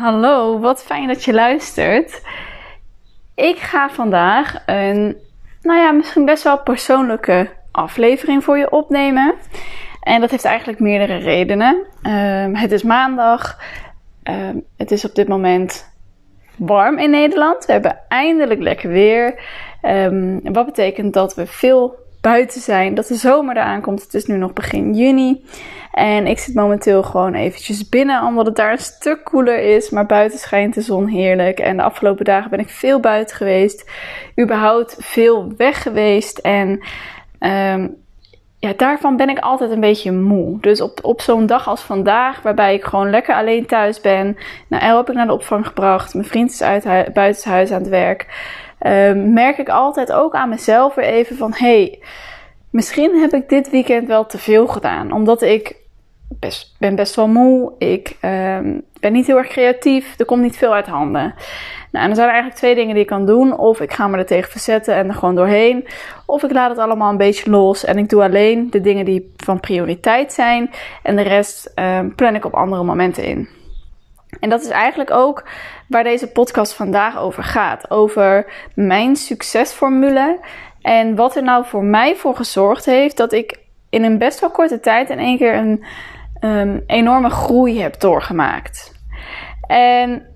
Hallo, 0.00 0.58
wat 0.58 0.82
fijn 0.82 1.08
dat 1.08 1.24
je 1.24 1.32
luistert. 1.32 2.22
Ik 3.34 3.58
ga 3.58 3.90
vandaag 3.90 4.62
een, 4.66 5.16
nou 5.62 5.80
ja, 5.80 5.90
misschien 5.92 6.24
best 6.24 6.42
wel 6.42 6.62
persoonlijke 6.62 7.50
aflevering 7.70 8.44
voor 8.44 8.58
je 8.58 8.70
opnemen. 8.70 9.34
En 10.02 10.20
dat 10.20 10.30
heeft 10.30 10.44
eigenlijk 10.44 10.80
meerdere 10.80 11.16
redenen. 11.16 11.86
Ehm, 12.02 12.54
het 12.54 12.72
is 12.72 12.82
maandag. 12.82 13.58
Ehm, 14.22 14.56
het 14.76 14.90
is 14.90 15.04
op 15.04 15.14
dit 15.14 15.28
moment 15.28 15.92
warm 16.56 16.98
in 16.98 17.10
Nederland. 17.10 17.66
We 17.66 17.72
hebben 17.72 17.98
eindelijk 18.08 18.60
lekker 18.60 18.90
weer. 18.90 19.42
Um, 19.82 20.40
wat 20.52 20.66
betekent 20.66 21.12
dat 21.12 21.34
we 21.34 21.46
veel 21.46 21.94
buiten 22.20 22.60
zijn, 22.60 22.94
dat 22.94 23.06
de 23.06 23.14
zomer 23.14 23.56
eraan 23.56 23.80
komt. 23.80 24.02
Het 24.02 24.14
is 24.14 24.24
nu 24.24 24.36
nog 24.36 24.52
begin 24.52 24.94
juni. 24.94 25.44
En 25.92 26.26
ik 26.26 26.38
zit 26.38 26.54
momenteel 26.54 27.02
gewoon 27.02 27.34
eventjes 27.34 27.88
binnen, 27.88 28.22
omdat 28.24 28.46
het 28.46 28.56
daar 28.56 28.72
een 28.72 28.78
stuk 28.78 29.24
koeler 29.24 29.58
is. 29.58 29.90
Maar 29.90 30.06
buiten 30.06 30.38
schijnt 30.38 30.74
de 30.74 30.80
zon 30.80 31.06
heerlijk. 31.06 31.58
En 31.58 31.76
de 31.76 31.82
afgelopen 31.82 32.24
dagen 32.24 32.50
ben 32.50 32.58
ik 32.58 32.68
veel 32.68 33.00
buiten 33.00 33.36
geweest. 33.36 33.90
Überhaupt 34.40 34.96
veel 34.98 35.52
weg 35.56 35.82
geweest. 35.82 36.38
En 36.38 36.68
um, 37.40 37.96
ja, 38.58 38.72
daarvan 38.76 39.16
ben 39.16 39.28
ik 39.28 39.38
altijd 39.38 39.70
een 39.70 39.80
beetje 39.80 40.12
moe. 40.12 40.60
Dus 40.60 40.80
op, 40.80 40.98
op 41.02 41.20
zo'n 41.20 41.46
dag 41.46 41.68
als 41.68 41.80
vandaag, 41.80 42.42
waarbij 42.42 42.74
ik 42.74 42.84
gewoon 42.84 43.10
lekker 43.10 43.34
alleen 43.34 43.66
thuis 43.66 44.00
ben. 44.00 44.36
Nou, 44.68 44.82
El 44.82 44.96
heb 44.96 45.08
ik 45.08 45.14
naar 45.14 45.26
de 45.26 45.32
opvang 45.32 45.66
gebracht. 45.66 46.14
Mijn 46.14 46.26
vriend 46.26 46.50
is 46.50 46.62
uit 46.62 46.84
buitenshuis 47.12 47.70
aan 47.70 47.80
het 47.80 47.88
werk. 47.88 48.26
Um, 48.86 49.32
merk 49.32 49.58
ik 49.58 49.68
altijd 49.68 50.12
ook 50.12 50.34
aan 50.34 50.48
mezelf 50.48 50.94
weer 50.94 51.04
even 51.04 51.36
van... 51.36 51.52
Hey, 51.54 51.98
misschien 52.70 53.20
heb 53.20 53.32
ik 53.32 53.48
dit 53.48 53.70
weekend 53.70 54.06
wel 54.08 54.26
te 54.26 54.38
veel 54.38 54.66
gedaan. 54.66 55.12
Omdat 55.12 55.42
ik 55.42 55.76
best, 56.28 56.76
ben 56.78 56.94
best 56.94 57.14
wel 57.14 57.28
moe. 57.28 57.72
Ik 57.78 58.16
um, 58.22 58.82
ben 59.00 59.12
niet 59.12 59.26
heel 59.26 59.36
erg 59.36 59.48
creatief. 59.48 60.18
Er 60.18 60.24
komt 60.24 60.42
niet 60.42 60.56
veel 60.56 60.74
uit 60.74 60.86
handen. 60.86 61.34
Nou, 61.92 62.04
en 62.04 62.10
er 62.10 62.16
zijn 62.16 62.28
eigenlijk 62.28 62.58
twee 62.58 62.74
dingen 62.74 62.94
die 62.94 63.02
ik 63.02 63.08
kan 63.08 63.26
doen. 63.26 63.58
Of 63.58 63.80
ik 63.80 63.92
ga 63.92 64.08
me 64.08 64.18
er 64.18 64.26
tegen 64.26 64.50
verzetten 64.50 64.94
en 64.94 65.08
er 65.08 65.14
gewoon 65.14 65.34
doorheen. 65.34 65.86
Of 66.26 66.42
ik 66.42 66.52
laat 66.52 66.70
het 66.70 66.78
allemaal 66.78 67.10
een 67.10 67.16
beetje 67.16 67.50
los 67.50 67.84
en 67.84 67.98
ik 67.98 68.08
doe 68.08 68.22
alleen 68.22 68.70
de 68.70 68.80
dingen 68.80 69.04
die 69.04 69.32
van 69.36 69.60
prioriteit 69.60 70.32
zijn. 70.32 70.70
En 71.02 71.16
de 71.16 71.22
rest 71.22 71.72
um, 71.74 72.14
plan 72.14 72.34
ik 72.34 72.44
op 72.44 72.54
andere 72.54 72.82
momenten 72.82 73.24
in. 73.24 73.48
En 74.40 74.50
dat 74.50 74.62
is 74.62 74.68
eigenlijk 74.68 75.10
ook 75.10 75.48
waar 75.88 76.04
deze 76.04 76.26
podcast 76.26 76.74
vandaag 76.74 77.18
over 77.18 77.42
gaat. 77.42 77.90
Over 77.90 78.52
mijn 78.74 79.16
succesformule. 79.16 80.38
En 80.82 81.14
wat 81.14 81.36
er 81.36 81.42
nou 81.42 81.64
voor 81.66 81.84
mij 81.84 82.16
voor 82.16 82.36
gezorgd 82.36 82.84
heeft 82.84 83.16
dat 83.16 83.32
ik 83.32 83.58
in 83.90 84.04
een 84.04 84.18
best 84.18 84.40
wel 84.40 84.50
korte 84.50 84.80
tijd 84.80 85.10
in 85.10 85.18
één 85.18 85.38
keer 85.38 85.54
een 85.54 86.82
enorme 86.86 87.30
groei 87.30 87.80
heb 87.80 88.00
doorgemaakt. 88.00 88.92
En 89.66 90.29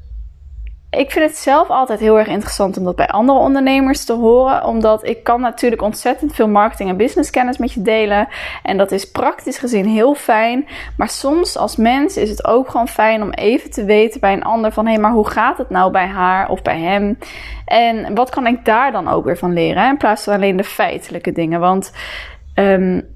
ik 0.98 1.10
vind 1.10 1.24
het 1.24 1.38
zelf 1.38 1.68
altijd 1.68 2.00
heel 2.00 2.18
erg 2.18 2.28
interessant 2.28 2.78
om 2.78 2.84
dat 2.84 2.96
bij 2.96 3.08
andere 3.08 3.38
ondernemers 3.38 4.04
te 4.04 4.12
horen. 4.12 4.64
Omdat 4.64 5.06
ik 5.06 5.22
kan 5.22 5.40
natuurlijk 5.40 5.82
ontzettend 5.82 6.34
veel 6.34 6.48
marketing 6.48 6.88
en 6.88 6.96
business 6.96 7.30
kennis 7.30 7.58
met 7.58 7.72
je 7.72 7.82
delen. 7.82 8.28
En 8.62 8.76
dat 8.76 8.92
is 8.92 9.10
praktisch 9.10 9.58
gezien 9.58 9.86
heel 9.86 10.14
fijn. 10.14 10.66
Maar 10.96 11.08
soms 11.08 11.56
als 11.56 11.76
mens 11.76 12.16
is 12.16 12.30
het 12.30 12.44
ook 12.46 12.70
gewoon 12.70 12.88
fijn 12.88 13.22
om 13.22 13.30
even 13.30 13.70
te 13.70 13.84
weten 13.84 14.20
bij 14.20 14.32
een 14.32 14.44
ander 14.44 14.72
van... 14.72 14.84
hé, 14.84 14.92
hey, 14.92 15.00
maar 15.00 15.12
hoe 15.12 15.28
gaat 15.28 15.58
het 15.58 15.70
nou 15.70 15.90
bij 15.90 16.06
haar 16.06 16.48
of 16.48 16.62
bij 16.62 16.78
hem? 16.78 17.18
En 17.64 18.14
wat 18.14 18.30
kan 18.30 18.46
ik 18.46 18.64
daar 18.64 18.92
dan 18.92 19.08
ook 19.08 19.24
weer 19.24 19.38
van 19.38 19.52
leren? 19.52 19.88
In 19.88 19.96
plaats 19.96 20.24
van 20.24 20.34
alleen 20.34 20.56
de 20.56 20.64
feitelijke 20.64 21.32
dingen. 21.32 21.60
Want... 21.60 21.92
Um, 22.54 23.12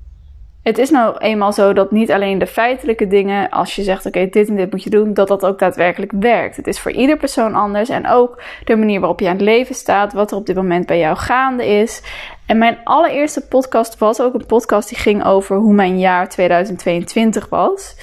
het 0.69 0.79
is 0.79 0.91
nou 0.91 1.19
eenmaal 1.19 1.53
zo 1.53 1.73
dat 1.73 1.91
niet 1.91 2.13
alleen 2.13 2.39
de 2.39 2.47
feitelijke 2.47 3.07
dingen, 3.07 3.51
als 3.51 3.77
je 3.77 3.83
zegt 3.83 4.07
oké, 4.07 4.29
dit 4.31 4.49
en 4.49 4.57
dit 4.57 4.71
moet 4.71 4.83
je 4.83 4.91
doen, 4.91 5.15
dat 5.15 5.29
dat 5.29 5.45
ook 5.45 5.59
daadwerkelijk 5.59 6.13
werkt. 6.13 6.57
Het 6.57 6.67
is 6.67 6.81
voor 6.81 6.91
ieder 6.91 7.17
persoon 7.17 7.55
anders 7.55 7.89
en 7.89 8.09
ook 8.09 8.43
de 8.65 8.77
manier 8.77 9.01
waarop 9.01 9.21
je 9.21 9.27
aan 9.27 9.33
het 9.33 9.41
leven 9.41 9.75
staat, 9.75 10.13
wat 10.13 10.31
er 10.31 10.37
op 10.37 10.47
dit 10.47 10.57
moment 10.57 10.87
bij 10.87 10.99
jou 10.99 11.17
gaande 11.17 11.67
is. 11.67 12.03
En 12.47 12.59
mijn 12.59 12.79
allereerste 12.85 13.49
podcast 13.49 13.99
was 13.99 14.21
ook 14.21 14.35
een 14.35 14.47
podcast 14.47 14.89
die 14.89 14.99
ging 14.99 15.25
over 15.25 15.57
hoe 15.57 15.73
mijn 15.73 15.99
jaar 15.99 16.29
2022 16.29 17.49
was. 17.49 17.97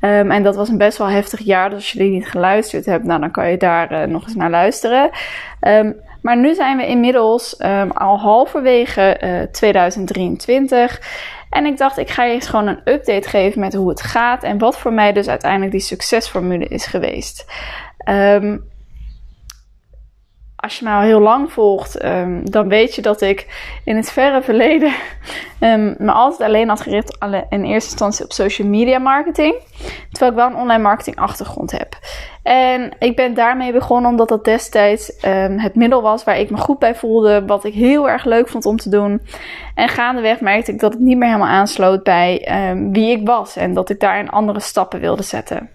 Um, 0.00 0.30
en 0.30 0.42
dat 0.42 0.56
was 0.56 0.68
een 0.68 0.78
best 0.78 0.98
wel 0.98 1.08
heftig 1.08 1.40
jaar, 1.40 1.70
dus 1.70 1.78
als 1.78 1.92
je 1.92 1.98
die 1.98 2.10
niet 2.10 2.28
geluisterd 2.28 2.86
hebt, 2.86 3.04
nou, 3.04 3.20
dan 3.20 3.30
kan 3.30 3.50
je 3.50 3.56
daar 3.56 3.92
uh, 3.92 4.02
nog 4.02 4.24
eens 4.24 4.34
naar 4.34 4.50
luisteren. 4.50 5.10
Um, 5.60 6.00
maar 6.22 6.36
nu 6.36 6.54
zijn 6.54 6.76
we 6.76 6.86
inmiddels 6.86 7.60
um, 7.60 7.90
al 7.90 8.18
halverwege 8.18 9.20
uh, 9.24 9.42
2023. 9.52 11.00
En 11.52 11.66
ik 11.66 11.76
dacht, 11.76 11.98
ik 11.98 12.10
ga 12.10 12.24
je 12.24 12.34
eens 12.34 12.48
gewoon 12.48 12.66
een 12.66 12.80
update 12.84 13.28
geven 13.28 13.60
met 13.60 13.74
hoe 13.74 13.88
het 13.88 14.02
gaat 14.02 14.42
en 14.42 14.58
wat 14.58 14.78
voor 14.78 14.92
mij 14.92 15.12
dus 15.12 15.28
uiteindelijk 15.28 15.72
die 15.72 15.80
succesformule 15.80 16.64
is 16.64 16.86
geweest. 16.86 17.52
Um, 18.08 18.70
als 20.62 20.78
je 20.78 20.84
mij 20.84 20.94
al 20.94 21.00
heel 21.00 21.20
lang 21.20 21.52
volgt, 21.52 22.04
um, 22.04 22.50
dan 22.50 22.68
weet 22.68 22.94
je 22.94 23.02
dat 23.02 23.20
ik 23.20 23.46
in 23.84 23.96
het 23.96 24.12
verre 24.12 24.42
verleden 24.42 24.92
um, 25.60 25.94
me 26.06 26.12
altijd 26.12 26.48
alleen 26.48 26.68
had 26.68 26.80
gericht 26.80 27.16
in 27.48 27.64
eerste 27.64 27.90
instantie 27.90 28.24
op 28.24 28.32
social 28.32 28.68
media 28.68 28.98
marketing. 28.98 29.54
Terwijl 30.10 30.30
ik 30.30 30.36
wel 30.36 30.46
een 30.46 30.56
online 30.56 30.82
marketing 30.82 31.16
achtergrond 31.16 31.70
heb. 31.70 31.98
En 32.42 32.92
ik 32.98 33.16
ben 33.16 33.34
daarmee 33.34 33.72
begonnen 33.72 34.10
omdat 34.10 34.28
dat 34.28 34.44
destijds 34.44 35.24
um, 35.24 35.58
het 35.58 35.74
middel 35.74 36.02
was 36.02 36.24
waar 36.24 36.38
ik 36.38 36.50
me 36.50 36.56
goed 36.56 36.78
bij 36.78 36.94
voelde. 36.94 37.46
Wat 37.46 37.64
ik 37.64 37.74
heel 37.74 38.08
erg 38.08 38.24
leuk 38.24 38.48
vond 38.48 38.66
om 38.66 38.76
te 38.76 38.88
doen. 38.88 39.20
En 39.74 39.88
gaandeweg 39.88 40.40
merkte 40.40 40.72
ik 40.72 40.80
dat 40.80 40.92
het 40.92 41.02
niet 41.02 41.16
meer 41.16 41.28
helemaal 41.28 41.48
aansloot 41.48 42.02
bij 42.02 42.48
wie 42.92 43.10
ik 43.10 43.26
was. 43.26 43.56
En 43.56 43.74
dat 43.74 43.90
ik 43.90 44.00
daarin 44.00 44.30
andere 44.30 44.60
stappen 44.60 45.00
wilde 45.00 45.22
zetten. 45.22 45.70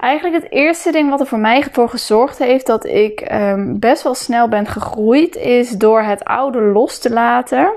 Eigenlijk 0.00 0.42
het 0.42 0.52
eerste 0.52 0.92
ding 0.92 1.10
wat 1.10 1.20
er 1.20 1.26
voor 1.26 1.38
mij 1.38 1.66
voor 1.72 1.88
gezorgd 1.88 2.38
heeft 2.38 2.66
dat 2.66 2.84
ik 2.84 3.32
um, 3.32 3.78
best 3.78 4.02
wel 4.02 4.14
snel 4.14 4.48
ben 4.48 4.66
gegroeid, 4.66 5.36
is 5.36 5.70
door 5.70 6.02
het 6.02 6.24
oude 6.24 6.60
los 6.60 6.98
te 6.98 7.10
laten 7.10 7.72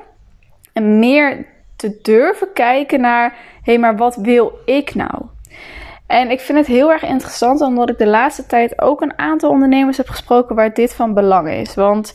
en 0.74 1.00
meer 1.00 1.46
te 1.76 2.00
durven 2.02 2.54
kijken 2.54 3.02
naar, 3.02 3.30
hé, 3.30 3.38
hey, 3.72 3.78
maar 3.80 3.98
wat 3.98 4.16
wil 4.16 4.60
ik 4.66 4.96
nou? 4.96 5.22
En 6.08 6.32
ik 6.32 6.40
vind 6.40 6.58
het 6.58 6.68
heel 6.68 6.92
erg 6.92 7.04
interessant, 7.04 7.62
omdat 7.62 7.90
ik 7.90 7.98
de 7.98 8.08
laatste 8.08 8.46
tijd 8.46 8.82
ook 8.82 9.02
een 9.02 9.20
aantal 9.20 9.50
ondernemers 9.50 9.98
heb 9.98 10.10
gesproken 10.10 10.56
waar 10.56 10.74
dit 10.74 10.94
van 10.94 11.14
belang 11.14 11.50
is. 11.50 11.76
Want 11.76 12.14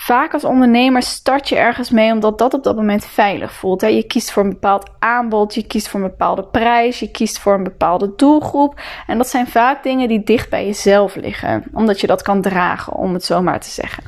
Vaak 0.00 0.32
als 0.32 0.44
ondernemer 0.44 1.02
start 1.02 1.48
je 1.48 1.56
ergens 1.56 1.90
mee 1.90 2.12
omdat 2.12 2.38
dat 2.38 2.54
op 2.54 2.62
dat 2.62 2.76
moment 2.76 3.04
veilig 3.04 3.52
voelt. 3.52 3.80
Je 3.80 4.06
kiest 4.06 4.30
voor 4.30 4.42
een 4.42 4.48
bepaald 4.48 4.90
aanbod, 4.98 5.54
je 5.54 5.66
kiest 5.66 5.88
voor 5.88 6.00
een 6.00 6.10
bepaalde 6.10 6.44
prijs, 6.44 6.98
je 6.98 7.10
kiest 7.10 7.38
voor 7.38 7.54
een 7.54 7.62
bepaalde 7.62 8.12
doelgroep. 8.16 8.80
En 9.06 9.16
dat 9.18 9.28
zijn 9.28 9.46
vaak 9.46 9.82
dingen 9.82 10.08
die 10.08 10.22
dicht 10.22 10.50
bij 10.50 10.66
jezelf 10.66 11.14
liggen, 11.14 11.64
omdat 11.72 12.00
je 12.00 12.06
dat 12.06 12.22
kan 12.22 12.42
dragen, 12.42 12.92
om 12.92 13.12
het 13.12 13.24
zo 13.24 13.42
maar 13.42 13.60
te 13.60 13.70
zeggen. 13.70 14.04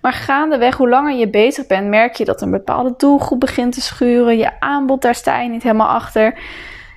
Maar 0.00 0.12
gaandeweg, 0.12 0.76
hoe 0.76 0.88
langer 0.88 1.16
je 1.16 1.28
bezig 1.28 1.66
bent, 1.66 1.88
merk 1.88 2.14
je 2.14 2.24
dat 2.24 2.42
een 2.42 2.50
bepaalde 2.50 2.94
doelgroep 2.96 3.40
begint 3.40 3.72
te 3.72 3.80
schuren. 3.80 4.36
Je 4.36 4.60
aanbod, 4.60 5.02
daar 5.02 5.14
sta 5.14 5.40
je 5.40 5.48
niet 5.48 5.62
helemaal 5.62 5.88
achter. 5.88 6.38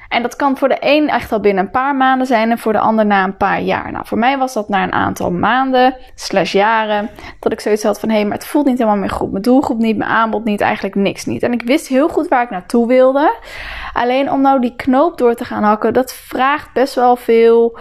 En 0.10 0.22
dat 0.22 0.36
kan 0.36 0.58
voor 0.58 0.68
de 0.68 0.78
een 0.80 1.10
echt 1.10 1.32
al 1.32 1.40
binnen 1.40 1.64
een 1.64 1.72
paar 1.72 1.96
maanden 1.96 2.28
zijn 2.28 2.52
en 2.52 2.58
voor 2.58 2.74
de 2.74 2.80
ander 2.80 3.06
na 3.06 3.24
een 3.24 3.38
paar 3.38 3.62
jaar. 3.62 3.92
Nou, 3.92 4.06
voor 4.08 4.18
mij 4.18 4.38
was 4.38 4.54
dat 4.54 4.70
na 4.70 4.84
een 4.84 4.94
aantal 4.94 5.32
maanden, 5.32 5.96
slash 6.16 6.52
jaren, 6.52 7.10
dat 7.40 7.52
ik 7.52 7.60
zoiets 7.60 7.84
had 7.84 8.00
van, 8.00 8.10
hé, 8.10 8.16
hey, 8.16 8.26
maar 8.26 8.38
het 8.38 8.48
voelt 8.48 8.66
niet 8.66 8.78
helemaal 8.78 9.00
meer 9.00 9.10
goed. 9.10 9.32
Mijn 9.32 9.44
doelgroep 9.44 9.78
niet, 9.78 9.98
mijn 9.98 10.10
aanbod 10.10 10.44
niet, 10.44 10.62
eigenlijk 10.62 10.96
niks 10.96 11.26
niet. 11.26 11.44
En 11.44 11.54
ik 11.54 11.62
wist 11.62 11.88
heel 11.88 12.10
goed 12.10 12.28
waar 12.28 12.44
ik 12.44 12.50
naartoe 12.50 12.88
wilde. 12.88 13.36
Alleen 13.94 14.32
om 14.32 14.42
nou 14.42 14.62
die 14.62 14.76
knoop 14.76 15.18
door 15.18 15.36
te 15.36 15.46
gaan 15.46 15.64
hakken, 15.64 15.94
dat 15.94 16.14
vraagt 16.14 16.74
best 16.74 16.96
wel 16.96 17.16
veel 17.16 17.80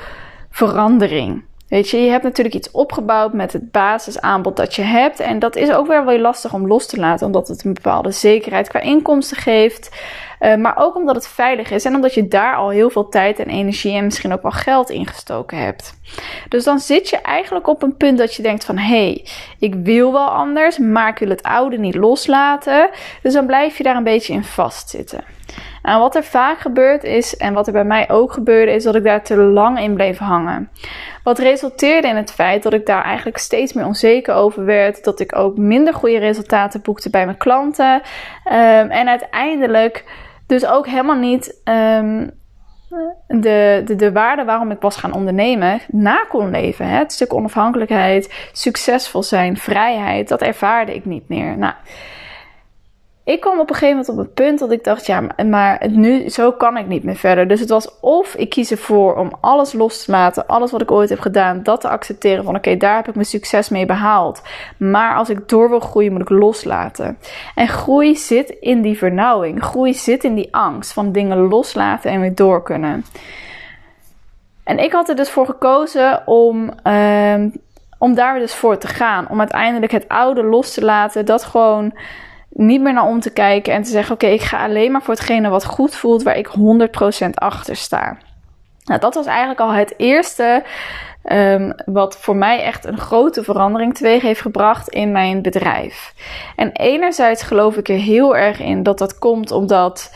verandering. 0.50 1.47
Weet 1.68 1.90
je, 1.90 1.96
je 1.96 2.10
hebt 2.10 2.22
natuurlijk 2.22 2.54
iets 2.54 2.70
opgebouwd 2.70 3.32
met 3.32 3.52
het 3.52 3.70
basisaanbod 3.70 4.56
dat 4.56 4.74
je 4.74 4.82
hebt. 4.82 5.20
En 5.20 5.38
dat 5.38 5.56
is 5.56 5.72
ook 5.72 5.86
weer 5.86 6.04
wel 6.04 6.18
lastig 6.18 6.52
om 6.52 6.66
los 6.66 6.86
te 6.86 6.96
laten, 6.96 7.26
omdat 7.26 7.48
het 7.48 7.64
een 7.64 7.74
bepaalde 7.74 8.10
zekerheid 8.10 8.68
qua 8.68 8.80
inkomsten 8.80 9.36
geeft. 9.36 9.90
Uh, 10.40 10.56
maar 10.56 10.76
ook 10.76 10.96
omdat 10.96 11.14
het 11.14 11.28
veilig 11.28 11.70
is 11.70 11.84
en 11.84 11.94
omdat 11.94 12.14
je 12.14 12.28
daar 12.28 12.56
al 12.56 12.68
heel 12.68 12.90
veel 12.90 13.08
tijd 13.08 13.38
en 13.38 13.48
energie 13.48 13.96
en 13.96 14.04
misschien 14.04 14.32
ook 14.32 14.42
wel 14.42 14.50
geld 14.50 14.90
in 14.90 15.06
gestoken 15.06 15.58
hebt. 15.58 15.94
Dus 16.48 16.64
dan 16.64 16.78
zit 16.78 17.08
je 17.08 17.16
eigenlijk 17.16 17.66
op 17.66 17.82
een 17.82 17.96
punt 17.96 18.18
dat 18.18 18.34
je 18.34 18.42
denkt 18.42 18.64
van 18.64 18.78
hé, 18.78 18.84
hey, 18.86 19.26
ik 19.58 19.74
wil 19.74 20.12
wel 20.12 20.28
anders, 20.28 20.78
maar 20.78 21.08
ik 21.08 21.18
wil 21.18 21.28
het 21.28 21.42
oude 21.42 21.78
niet 21.78 21.94
loslaten. 21.94 22.90
Dus 23.22 23.32
dan 23.32 23.46
blijf 23.46 23.76
je 23.76 23.82
daar 23.82 23.96
een 23.96 24.04
beetje 24.04 24.32
in 24.32 24.44
vastzitten. 24.44 25.24
Nou, 25.88 26.00
wat 26.00 26.16
er 26.16 26.24
vaak 26.24 26.58
gebeurt 26.58 27.04
is, 27.04 27.36
en 27.36 27.54
wat 27.54 27.66
er 27.66 27.72
bij 27.72 27.84
mij 27.84 28.10
ook 28.10 28.32
gebeurde, 28.32 28.72
is 28.72 28.84
dat 28.84 28.94
ik 28.94 29.04
daar 29.04 29.22
te 29.22 29.36
lang 29.36 29.80
in 29.80 29.94
bleef 29.94 30.18
hangen. 30.18 30.70
Wat 31.22 31.38
resulteerde 31.38 32.08
in 32.08 32.16
het 32.16 32.32
feit 32.32 32.62
dat 32.62 32.72
ik 32.72 32.86
daar 32.86 33.04
eigenlijk 33.04 33.38
steeds 33.38 33.72
meer 33.72 33.86
onzeker 33.86 34.34
over 34.34 34.64
werd. 34.64 35.04
Dat 35.04 35.20
ik 35.20 35.36
ook 35.36 35.56
minder 35.56 35.94
goede 35.94 36.18
resultaten 36.18 36.82
boekte 36.82 37.10
bij 37.10 37.24
mijn 37.24 37.36
klanten. 37.36 37.94
Um, 37.94 38.90
en 38.90 39.08
uiteindelijk 39.08 40.04
dus 40.46 40.66
ook 40.66 40.86
helemaal 40.86 41.16
niet 41.16 41.60
um, 41.64 42.30
de, 43.26 43.82
de, 43.84 43.96
de 43.96 44.12
waarde 44.12 44.44
waarom 44.44 44.70
ik 44.70 44.80
was 44.80 44.96
gaan 44.96 45.12
ondernemen 45.12 45.80
na 45.86 46.24
kon 46.28 46.50
leven. 46.50 46.86
Hè? 46.86 46.98
Het 46.98 47.12
stuk 47.12 47.34
onafhankelijkheid, 47.34 48.48
succesvol 48.52 49.22
zijn, 49.22 49.56
vrijheid, 49.56 50.28
dat 50.28 50.42
ervaarde 50.42 50.94
ik 50.94 51.04
niet 51.04 51.28
meer. 51.28 51.58
Nou, 51.58 51.74
ik 53.28 53.40
kwam 53.40 53.60
op 53.60 53.70
een 53.70 53.76
gegeven 53.76 53.96
moment 53.96 54.08
op 54.08 54.16
het 54.16 54.34
punt 54.34 54.58
dat 54.58 54.70
ik 54.70 54.84
dacht, 54.84 55.06
ja, 55.06 55.22
maar 55.46 55.88
nu, 55.90 56.28
zo 56.28 56.52
kan 56.52 56.76
ik 56.76 56.86
niet 56.86 57.04
meer 57.04 57.16
verder. 57.16 57.48
Dus 57.48 57.60
het 57.60 57.68
was 57.68 58.00
of 58.00 58.34
ik 58.34 58.48
kies 58.48 58.70
ervoor 58.70 59.16
om 59.16 59.32
alles 59.40 59.72
los 59.72 60.04
te 60.04 60.10
laten, 60.10 60.46
alles 60.46 60.70
wat 60.70 60.80
ik 60.82 60.90
ooit 60.90 61.08
heb 61.08 61.20
gedaan, 61.20 61.62
dat 61.62 61.80
te 61.80 61.88
accepteren 61.88 62.44
van 62.44 62.56
oké, 62.56 62.76
daar 62.76 62.96
heb 62.96 63.08
ik 63.08 63.14
mijn 63.14 63.26
succes 63.26 63.68
mee 63.68 63.86
behaald. 63.86 64.42
Maar 64.76 65.16
als 65.16 65.28
ik 65.28 65.48
door 65.48 65.68
wil 65.68 65.80
groeien, 65.80 66.12
moet 66.12 66.20
ik 66.20 66.28
loslaten. 66.28 67.18
En 67.54 67.68
groei 67.68 68.16
zit 68.16 68.48
in 68.48 68.82
die 68.82 68.98
vernauwing. 68.98 69.64
Groei 69.64 69.94
zit 69.94 70.24
in 70.24 70.34
die 70.34 70.54
angst 70.54 70.92
van 70.92 71.12
dingen 71.12 71.38
loslaten 71.38 72.10
en 72.10 72.20
weer 72.20 72.34
door 72.34 72.62
kunnen. 72.62 73.04
En 74.64 74.78
ik 74.78 74.92
had 74.92 75.08
er 75.08 75.16
dus 75.16 75.30
voor 75.30 75.46
gekozen 75.46 76.22
om, 76.26 76.70
um, 76.84 77.52
om 77.98 78.14
daar 78.14 78.38
dus 78.38 78.54
voor 78.54 78.78
te 78.78 78.88
gaan. 78.88 79.28
Om 79.28 79.38
uiteindelijk 79.38 79.92
het 79.92 80.08
oude 80.08 80.42
los 80.42 80.74
te 80.74 80.84
laten. 80.84 81.26
Dat 81.26 81.44
gewoon 81.44 81.92
niet 82.58 82.80
meer 82.80 82.92
naar 82.92 83.06
om 83.06 83.20
te 83.20 83.32
kijken 83.32 83.72
en 83.72 83.82
te 83.82 83.90
zeggen: 83.90 84.14
Oké, 84.14 84.26
ik 84.26 84.42
ga 84.42 84.64
alleen 84.64 84.92
maar 84.92 85.02
voor 85.02 85.14
hetgene 85.14 85.48
wat 85.48 85.64
goed 85.64 85.94
voelt, 85.94 86.22
waar 86.22 86.36
ik 86.36 86.48
100% 87.26 87.30
achter 87.34 87.76
sta. 87.76 88.16
Nou, 88.84 89.00
dat 89.00 89.14
was 89.14 89.26
eigenlijk 89.26 89.60
al 89.60 89.72
het 89.72 89.94
eerste 89.96 90.62
um, 91.24 91.74
wat 91.84 92.16
voor 92.16 92.36
mij 92.36 92.62
echt 92.62 92.84
een 92.84 92.98
grote 92.98 93.42
verandering 93.42 93.94
teweeg 93.94 94.22
heeft 94.22 94.40
gebracht 94.40 94.88
in 94.88 95.12
mijn 95.12 95.42
bedrijf. 95.42 96.14
En 96.56 96.72
enerzijds 96.72 97.42
geloof 97.42 97.76
ik 97.76 97.88
er 97.88 97.98
heel 97.98 98.36
erg 98.36 98.60
in 98.60 98.82
dat 98.82 98.98
dat 98.98 99.18
komt 99.18 99.50
omdat 99.50 100.14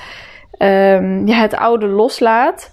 um, 0.59 1.27
je 1.27 1.35
het 1.35 1.55
oude 1.57 1.87
loslaat. 1.87 2.71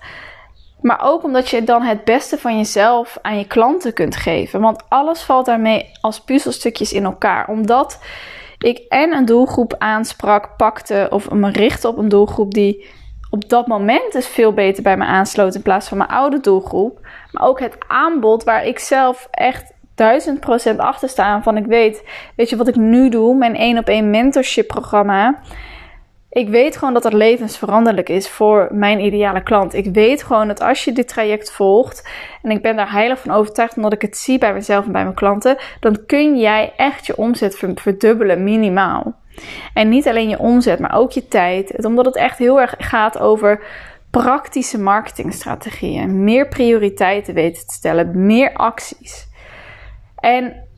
Maar 0.82 1.00
ook 1.04 1.24
omdat 1.24 1.50
je 1.50 1.64
dan 1.64 1.82
het 1.82 2.04
beste 2.04 2.38
van 2.38 2.58
jezelf 2.58 3.18
aan 3.22 3.38
je 3.38 3.48
klanten 3.48 3.94
kunt 3.94 4.16
geven. 4.16 4.62
Want 4.62 4.84
alles 4.90 5.22
valt 5.22 5.46
daarmee 5.46 5.92
als 6.02 6.22
puzzelstukjes 6.22 6.94
in 6.94 7.04
elkaar. 7.04 7.48
Omdat 7.48 8.00
ik 8.60 8.78
en 8.90 9.12
een 9.14 9.26
doelgroep 9.26 9.76
aansprak, 9.78 10.58
pakte 10.58 11.08
of 11.10 11.32
me 11.32 11.52
richtte 11.52 11.88
op 11.88 11.98
een 11.98 12.10
doelgroep 12.10 12.54
die 12.54 12.86
op 13.30 13.50
dat 13.50 13.68
moment 13.68 14.12
dus 14.12 14.28
veel 14.28 14.54
beter 14.54 14.84
bij 14.84 14.98
me 14.98 15.06
aansloot 15.06 15.56
in 15.56 15.62
plaats 15.62 15.88
van 15.88 15.98
mijn 15.98 16.10
oude 16.10 16.40
doelgroep. 16.40 17.00
Maar 17.32 17.48
ook 17.48 17.60
het 17.60 17.76
aanbod 17.88 18.44
waar 18.44 18.66
ik 18.66 18.80
zelf 18.80 19.28
echt 19.32 19.74
duizend 19.96 20.40
procent 20.40 20.80
achter 20.80 21.10
sta. 21.10 21.42
Van 21.42 21.58
ik 21.58 21.66
weet, 21.66 22.04
weet 22.36 22.50
je 22.50 22.56
wat 22.56 22.68
ik 22.68 22.76
nu 22.76 23.10
doe, 23.10 23.36
mijn 23.36 23.56
één 23.56 23.78
op 23.78 23.88
één 23.88 24.10
mentorship 24.10 24.68
programma 24.68 25.40
ik 26.30 26.50
weet 26.50 26.78
gewoon 26.78 26.94
dat 26.94 27.04
dat 27.04 27.14
levensveranderlijk 27.14 28.10
is 28.10 28.30
voor 28.30 28.68
mijn 28.72 29.00
ideale 29.00 29.44
klant. 29.44 29.74
Ik 29.74 29.94
weet 29.94 30.24
gewoon 30.24 30.48
dat 30.48 30.62
als 30.62 30.84
je 30.84 30.92
dit 30.92 31.08
traject 31.08 31.52
volgt, 31.52 32.10
en 32.42 32.52
ik 32.52 32.62
ben 32.62 32.76
daar 32.76 32.92
heilig 32.92 33.20
van 33.20 33.32
overtuigd 33.32 33.76
omdat 33.76 33.94
ik 33.94 34.02
het 34.02 34.18
zie 34.18 34.38
bij 34.38 34.54
mezelf 34.54 34.86
en 34.86 34.92
bij 34.92 35.04
mijn 35.04 35.16
klanten, 35.16 35.58
dan 35.80 36.06
kun 36.06 36.38
jij 36.38 36.74
echt 36.76 37.06
je 37.06 37.18
omzet 37.18 37.64
verdubbelen 37.76 38.44
minimaal. 38.44 39.16
En 39.74 39.90
niet 39.90 40.08
alleen 40.08 40.30
je 40.30 40.40
omzet, 40.40 40.80
maar 40.80 40.96
ook 40.96 41.12
je 41.12 41.28
tijd. 41.28 41.86
Omdat 41.86 42.06
het 42.06 42.16
echt 42.16 42.38
heel 42.38 42.60
erg 42.60 42.76
gaat 42.78 43.20
over 43.20 43.64
praktische 44.12 44.80
marketingstrategieën. 44.80 46.24
Meer 46.24 46.48
prioriteiten 46.48 47.34
weten 47.34 47.68
te 47.68 47.74
stellen, 47.74 48.26
meer 48.26 48.54
acties. 48.54 49.28
En 50.16 50.69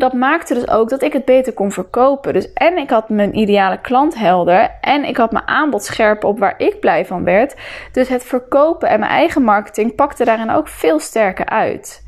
dat 0.00 0.12
maakte 0.12 0.54
dus 0.54 0.68
ook 0.68 0.88
dat 0.88 1.02
ik 1.02 1.12
het 1.12 1.24
beter 1.24 1.52
kon 1.52 1.72
verkopen. 1.72 2.32
Dus 2.32 2.52
en 2.52 2.76
ik 2.76 2.90
had 2.90 3.08
mijn 3.08 3.38
ideale 3.38 3.80
klant 3.80 4.14
helder 4.18 4.70
en 4.80 5.04
ik 5.04 5.16
had 5.16 5.32
mijn 5.32 5.48
aanbod 5.48 5.84
scherp 5.84 6.24
op 6.24 6.38
waar 6.38 6.54
ik 6.58 6.80
blij 6.80 7.06
van 7.06 7.24
werd. 7.24 7.56
Dus 7.92 8.08
het 8.08 8.24
verkopen 8.24 8.88
en 8.88 9.00
mijn 9.00 9.12
eigen 9.12 9.42
marketing 9.42 9.94
pakte 9.94 10.24
daarin 10.24 10.50
ook 10.50 10.68
veel 10.68 10.98
sterker 10.98 11.46
uit. 11.46 12.04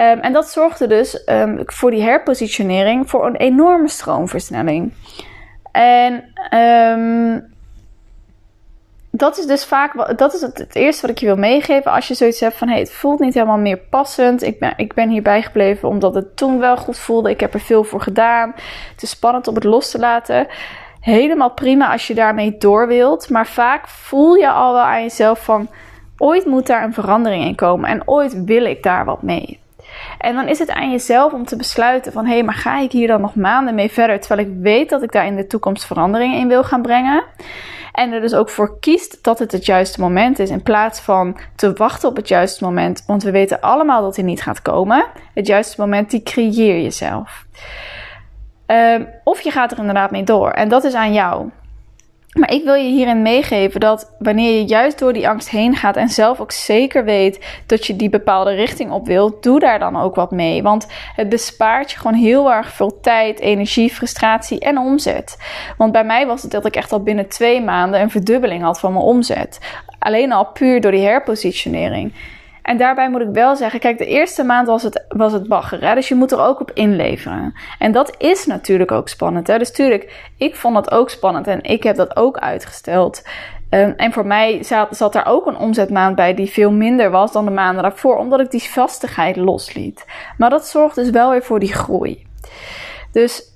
Um, 0.00 0.18
en 0.18 0.32
dat 0.32 0.50
zorgde 0.50 0.86
dus 0.86 1.22
um, 1.26 1.62
voor 1.64 1.90
die 1.90 2.02
herpositionering 2.02 3.10
voor 3.10 3.26
een 3.26 3.36
enorme 3.36 3.88
stroomversnelling. 3.88 4.92
En 5.72 6.24
um, 6.60 7.51
dat 9.14 9.38
is 9.38 9.46
dus 9.46 9.64
vaak 9.64 10.18
dat 10.18 10.34
is 10.34 10.40
het, 10.40 10.58
het, 10.58 10.74
eerste 10.74 11.02
wat 11.02 11.10
ik 11.10 11.18
je 11.18 11.26
wil 11.26 11.36
meegeven. 11.36 11.92
Als 11.92 12.08
je 12.08 12.14
zoiets 12.14 12.40
hebt 12.40 12.56
van 12.56 12.68
hey, 12.68 12.78
het 12.78 12.92
voelt 12.92 13.20
niet 13.20 13.34
helemaal 13.34 13.58
meer 13.58 13.78
passend. 13.78 14.42
Ik 14.42 14.58
ben, 14.58 14.72
ik 14.76 14.94
ben 14.94 15.08
hierbij 15.08 15.42
gebleven 15.42 15.88
omdat 15.88 16.14
het 16.14 16.36
toen 16.36 16.58
wel 16.58 16.76
goed 16.76 16.98
voelde. 16.98 17.30
Ik 17.30 17.40
heb 17.40 17.54
er 17.54 17.60
veel 17.60 17.84
voor 17.84 18.00
gedaan. 18.00 18.52
Het 18.92 19.02
is 19.02 19.10
spannend 19.10 19.48
om 19.48 19.54
het 19.54 19.64
los 19.64 19.90
te 19.90 19.98
laten. 19.98 20.46
Helemaal 21.00 21.50
prima 21.50 21.92
als 21.92 22.06
je 22.06 22.14
daarmee 22.14 22.58
door 22.58 22.86
wilt. 22.86 23.30
Maar 23.30 23.46
vaak 23.46 23.88
voel 23.88 24.34
je 24.34 24.50
al 24.50 24.72
wel 24.72 24.82
aan 24.82 25.02
jezelf 25.02 25.44
van 25.44 25.68
ooit 26.16 26.46
moet 26.46 26.66
daar 26.66 26.84
een 26.84 26.94
verandering 26.94 27.44
in 27.44 27.54
komen. 27.54 27.90
En 27.90 28.08
ooit 28.08 28.44
wil 28.44 28.64
ik 28.64 28.82
daar 28.82 29.04
wat 29.04 29.22
mee. 29.22 29.60
En 30.18 30.34
dan 30.34 30.48
is 30.48 30.58
het 30.58 30.70
aan 30.70 30.90
jezelf 30.90 31.32
om 31.32 31.44
te 31.44 31.56
besluiten 31.56 32.12
van 32.12 32.26
hé, 32.26 32.32
hey, 32.32 32.42
maar 32.42 32.54
ga 32.54 32.80
ik 32.80 32.92
hier 32.92 33.06
dan 33.06 33.20
nog 33.20 33.34
maanden 33.34 33.74
mee 33.74 33.90
verder 33.90 34.20
terwijl 34.20 34.48
ik 34.48 34.54
weet 34.60 34.90
dat 34.90 35.02
ik 35.02 35.12
daar 35.12 35.26
in 35.26 35.36
de 35.36 35.46
toekomst 35.46 35.84
verandering 35.84 36.34
in 36.34 36.48
wil 36.48 36.64
gaan 36.64 36.82
brengen? 36.82 37.24
En 37.92 38.12
er 38.12 38.20
dus 38.20 38.34
ook 38.34 38.50
voor 38.50 38.78
kiest 38.80 39.24
dat 39.24 39.38
het 39.38 39.52
het 39.52 39.66
juiste 39.66 40.00
moment 40.00 40.38
is. 40.38 40.50
In 40.50 40.62
plaats 40.62 41.00
van 41.00 41.36
te 41.56 41.72
wachten 41.72 42.08
op 42.08 42.16
het 42.16 42.28
juiste 42.28 42.64
moment. 42.64 43.04
Want 43.06 43.22
we 43.22 43.30
weten 43.30 43.60
allemaal 43.60 44.02
dat 44.02 44.16
hij 44.16 44.24
niet 44.24 44.42
gaat 44.42 44.62
komen. 44.62 45.06
Het 45.34 45.46
juiste 45.46 45.80
moment, 45.80 46.10
die 46.10 46.22
creëer 46.22 46.76
je 46.76 46.90
zelf. 46.90 47.46
Um, 48.66 49.08
of 49.24 49.40
je 49.40 49.50
gaat 49.50 49.72
er 49.72 49.78
inderdaad 49.78 50.10
mee 50.10 50.24
door. 50.24 50.50
En 50.50 50.68
dat 50.68 50.84
is 50.84 50.94
aan 50.94 51.12
jou. 51.12 51.50
Maar 52.32 52.52
ik 52.52 52.64
wil 52.64 52.74
je 52.74 52.88
hierin 52.88 53.22
meegeven 53.22 53.80
dat 53.80 54.14
wanneer 54.18 54.58
je 54.58 54.64
juist 54.64 54.98
door 54.98 55.12
die 55.12 55.28
angst 55.28 55.48
heen 55.48 55.76
gaat 55.76 55.96
en 55.96 56.08
zelf 56.08 56.40
ook 56.40 56.52
zeker 56.52 57.04
weet 57.04 57.62
dat 57.66 57.86
je 57.86 57.96
die 57.96 58.08
bepaalde 58.08 58.54
richting 58.54 58.90
op 58.90 59.06
wilt, 59.06 59.42
doe 59.42 59.60
daar 59.60 59.78
dan 59.78 59.96
ook 59.96 60.14
wat 60.14 60.30
mee. 60.30 60.62
Want 60.62 60.86
het 61.16 61.28
bespaart 61.28 61.90
je 61.90 61.98
gewoon 61.98 62.16
heel 62.16 62.52
erg 62.52 62.72
veel 62.72 63.00
tijd, 63.00 63.40
energie, 63.40 63.90
frustratie 63.90 64.60
en 64.60 64.78
omzet. 64.78 65.36
Want 65.76 65.92
bij 65.92 66.04
mij 66.04 66.26
was 66.26 66.42
het 66.42 66.50
dat 66.50 66.66
ik 66.66 66.76
echt 66.76 66.92
al 66.92 67.02
binnen 67.02 67.28
twee 67.28 67.60
maanden 67.62 68.00
een 68.00 68.10
verdubbeling 68.10 68.62
had 68.62 68.80
van 68.80 68.92
mijn 68.92 69.04
omzet. 69.04 69.58
Alleen 69.98 70.32
al 70.32 70.46
puur 70.46 70.80
door 70.80 70.90
die 70.90 71.04
herpositionering. 71.06 72.12
En 72.62 72.76
daarbij 72.76 73.10
moet 73.10 73.20
ik 73.20 73.28
wel 73.32 73.56
zeggen, 73.56 73.80
kijk, 73.80 73.98
de 73.98 74.06
eerste 74.06 74.44
maand 74.44 74.66
was 74.66 74.82
het, 74.82 75.04
was 75.08 75.32
het 75.32 75.48
bagger. 75.48 75.80
Hè? 75.80 75.94
Dus 75.94 76.08
je 76.08 76.14
moet 76.14 76.32
er 76.32 76.40
ook 76.40 76.60
op 76.60 76.70
inleveren. 76.74 77.54
En 77.78 77.92
dat 77.92 78.14
is 78.18 78.46
natuurlijk 78.46 78.92
ook 78.92 79.08
spannend. 79.08 79.46
Hè? 79.46 79.58
Dus 79.58 79.72
tuurlijk, 79.72 80.30
ik 80.36 80.56
vond 80.56 80.74
dat 80.74 80.90
ook 80.90 81.10
spannend 81.10 81.46
en 81.46 81.62
ik 81.62 81.82
heb 81.82 81.96
dat 81.96 82.16
ook 82.16 82.38
uitgesteld. 82.38 83.22
Um, 83.70 83.94
en 83.96 84.12
voor 84.12 84.26
mij 84.26 84.62
zat, 84.62 84.96
zat 84.96 85.12
daar 85.12 85.26
ook 85.26 85.46
een 85.46 85.56
omzetmaand 85.56 86.16
bij 86.16 86.34
die 86.34 86.50
veel 86.50 86.72
minder 86.72 87.10
was 87.10 87.32
dan 87.32 87.44
de 87.44 87.50
maanden 87.50 87.82
daarvoor, 87.82 88.16
omdat 88.16 88.40
ik 88.40 88.50
die 88.50 88.62
vastigheid 88.62 89.36
losliet. 89.36 90.04
Maar 90.38 90.50
dat 90.50 90.66
zorgt 90.66 90.94
dus 90.94 91.10
wel 91.10 91.30
weer 91.30 91.42
voor 91.42 91.60
die 91.60 91.72
groei. 91.72 92.26
Dus 93.12 93.51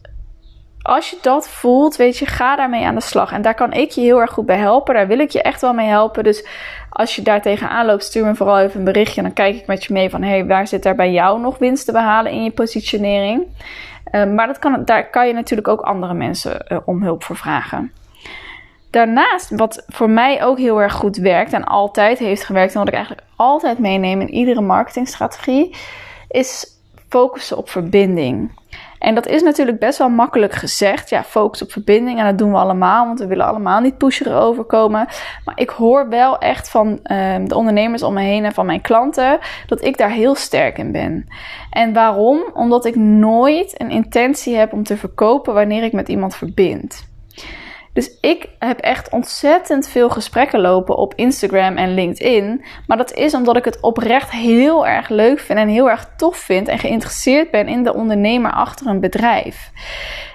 als 0.87 1.11
je 1.11 1.19
dat 1.21 1.49
voelt, 1.49 1.97
weet 1.97 2.19
je, 2.19 2.27
ga 2.27 2.57
daarmee 2.57 2.85
aan 2.85 2.95
de 2.95 3.01
slag. 3.01 3.33
En 3.33 3.43
daar 3.43 3.55
kan 3.55 3.73
ik 3.73 3.91
je 3.91 4.01
heel 4.01 4.21
erg 4.21 4.31
goed 4.31 4.47
bij 4.47 4.57
helpen. 4.57 4.95
Daar 4.95 5.07
wil 5.07 5.19
ik 5.19 5.31
je 5.31 5.43
echt 5.43 5.61
wel 5.61 5.73
mee 5.73 5.87
helpen. 5.87 6.25
Dus 6.25 6.47
als 6.91 7.17
je 7.17 7.23
daar 7.23 7.43
tegenaan 7.43 7.87
loopt, 7.87 8.05
stuur 8.05 8.25
me 8.25 8.35
vooral 8.35 8.59
even 8.59 8.79
een 8.79 8.85
berichtje. 8.85 9.23
Dan 9.23 9.33
kijk 9.33 9.57
ik 9.57 9.67
met 9.67 9.85
je 9.85 9.93
mee 9.93 10.11
van, 10.11 10.23
hey, 10.23 10.47
waar 10.47 10.67
zit 10.67 10.83
daar 10.83 10.95
bij 10.95 11.13
jou 11.13 11.41
nog 11.41 11.59
winst 11.59 11.85
te 11.85 11.93
behalen 11.93 12.33
in 12.33 12.45
je 12.45 12.51
positionering? 12.51 13.47
Uh, 14.13 14.25
maar 14.25 14.47
dat 14.47 14.59
kan, 14.59 14.85
daar 14.85 15.11
kan 15.11 15.27
je 15.27 15.33
natuurlijk 15.33 15.69
ook 15.69 15.81
andere 15.81 16.15
mensen 16.15 16.65
uh, 16.69 16.79
om 16.85 17.03
hulp 17.03 17.25
voor 17.25 17.37
vragen. 17.37 17.93
Daarnaast, 18.91 19.51
wat 19.51 19.85
voor 19.89 20.11
mij 20.11 20.45
ook 20.45 20.59
heel 20.59 20.81
erg 20.81 20.93
goed 20.93 21.17
werkt 21.17 21.53
en 21.53 21.65
altijd 21.65 22.19
heeft 22.19 22.45
gewerkt 22.45 22.73
en 22.73 22.79
wat 22.79 22.89
ik 22.89 22.95
eigenlijk 22.95 23.27
altijd 23.37 23.79
meeneem 23.79 24.21
in 24.21 24.31
iedere 24.31 24.61
marketingstrategie, 24.61 25.75
is 26.29 26.67
focussen 27.09 27.57
op 27.57 27.71
verbinding. 27.71 28.51
En 29.07 29.15
dat 29.15 29.27
is 29.27 29.43
natuurlijk 29.43 29.79
best 29.79 29.99
wel 29.99 30.09
makkelijk 30.09 30.53
gezegd. 30.53 31.11
Ja, 31.11 31.25
focus 31.25 31.63
op 31.63 31.73
verbinding. 31.73 32.19
En 32.19 32.25
dat 32.25 32.39
doen 32.39 32.51
we 32.51 32.57
allemaal, 32.57 33.07
want 33.07 33.19
we 33.19 33.27
willen 33.27 33.47
allemaal 33.47 33.81
niet 33.81 33.99
pusher 33.99 34.35
overkomen. 34.35 35.07
Maar 35.45 35.59
ik 35.59 35.71
hoor 35.71 36.09
wel 36.09 36.39
echt 36.39 36.71
van 36.71 36.87
um, 36.87 37.49
de 37.49 37.55
ondernemers 37.55 38.03
om 38.03 38.15
me 38.15 38.21
heen 38.21 38.45
en 38.45 38.53
van 38.53 38.67
mijn 38.67 38.81
klanten 38.81 39.39
dat 39.67 39.85
ik 39.85 39.97
daar 39.97 40.11
heel 40.11 40.35
sterk 40.35 40.79
in 40.79 40.93
ben. 40.93 41.27
En 41.71 41.93
waarom? 41.93 42.45
Omdat 42.55 42.85
ik 42.85 42.97
nooit 42.97 43.81
een 43.81 43.91
intentie 43.91 44.57
heb 44.57 44.73
om 44.73 44.83
te 44.83 44.97
verkopen 44.97 45.55
wanneer 45.55 45.83
ik 45.83 45.93
met 45.93 46.09
iemand 46.09 46.37
verbind. 46.37 47.15
Dus 47.97 48.19
ik 48.21 48.49
heb 48.59 48.79
echt 48.79 49.11
ontzettend 49.11 49.89
veel 49.89 50.11
gesprekken 50.11 50.61
lopen 50.61 50.97
op 50.97 51.15
Instagram 51.15 51.77
en 51.77 51.95
LinkedIn. 51.95 52.65
Maar 52.87 52.97
dat 52.97 53.13
is 53.13 53.35
omdat 53.35 53.57
ik 53.57 53.65
het 53.65 53.81
oprecht 53.81 54.31
heel 54.31 54.87
erg 54.87 55.09
leuk 55.09 55.39
vind 55.39 55.59
en 55.59 55.69
heel 55.69 55.91
erg 55.91 56.09
tof 56.17 56.37
vind 56.37 56.69
en 56.69 56.79
geïnteresseerd 56.79 57.51
ben 57.51 57.69
in 57.69 57.83
de 57.83 57.95
ondernemer 57.95 58.53
achter 58.53 58.87
een 58.87 59.01
bedrijf. 59.01 59.71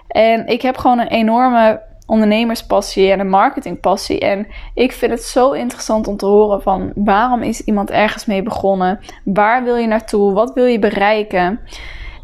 En 0.08 0.48
ik 0.48 0.62
heb 0.62 0.77
gewoon 0.77 1.00
een 1.00 1.08
enorme 1.08 1.82
ondernemerspassie 2.06 3.12
en 3.12 3.20
een 3.20 3.30
marketingpassie. 3.30 4.20
En 4.20 4.48
ik 4.74 4.91
vind 4.91 5.12
het 5.12 5.24
zo 5.24 5.51
interessant 5.51 6.08
om 6.08 6.18
te 6.18 6.25
horen 6.25 6.62
van 6.62 6.91
waarom 6.96 7.41
is 7.41 7.62
iemand 7.62 7.91
ergens 7.91 8.25
mee 8.25 8.44
begonnen? 8.44 9.00
Waar 9.24 9.63
wil 9.63 9.75
je 9.75 9.88
naartoe? 9.88 10.34
Wat 10.34 10.53
wil 10.53 10.65
je 10.65 10.80
bereiken? 10.80 11.60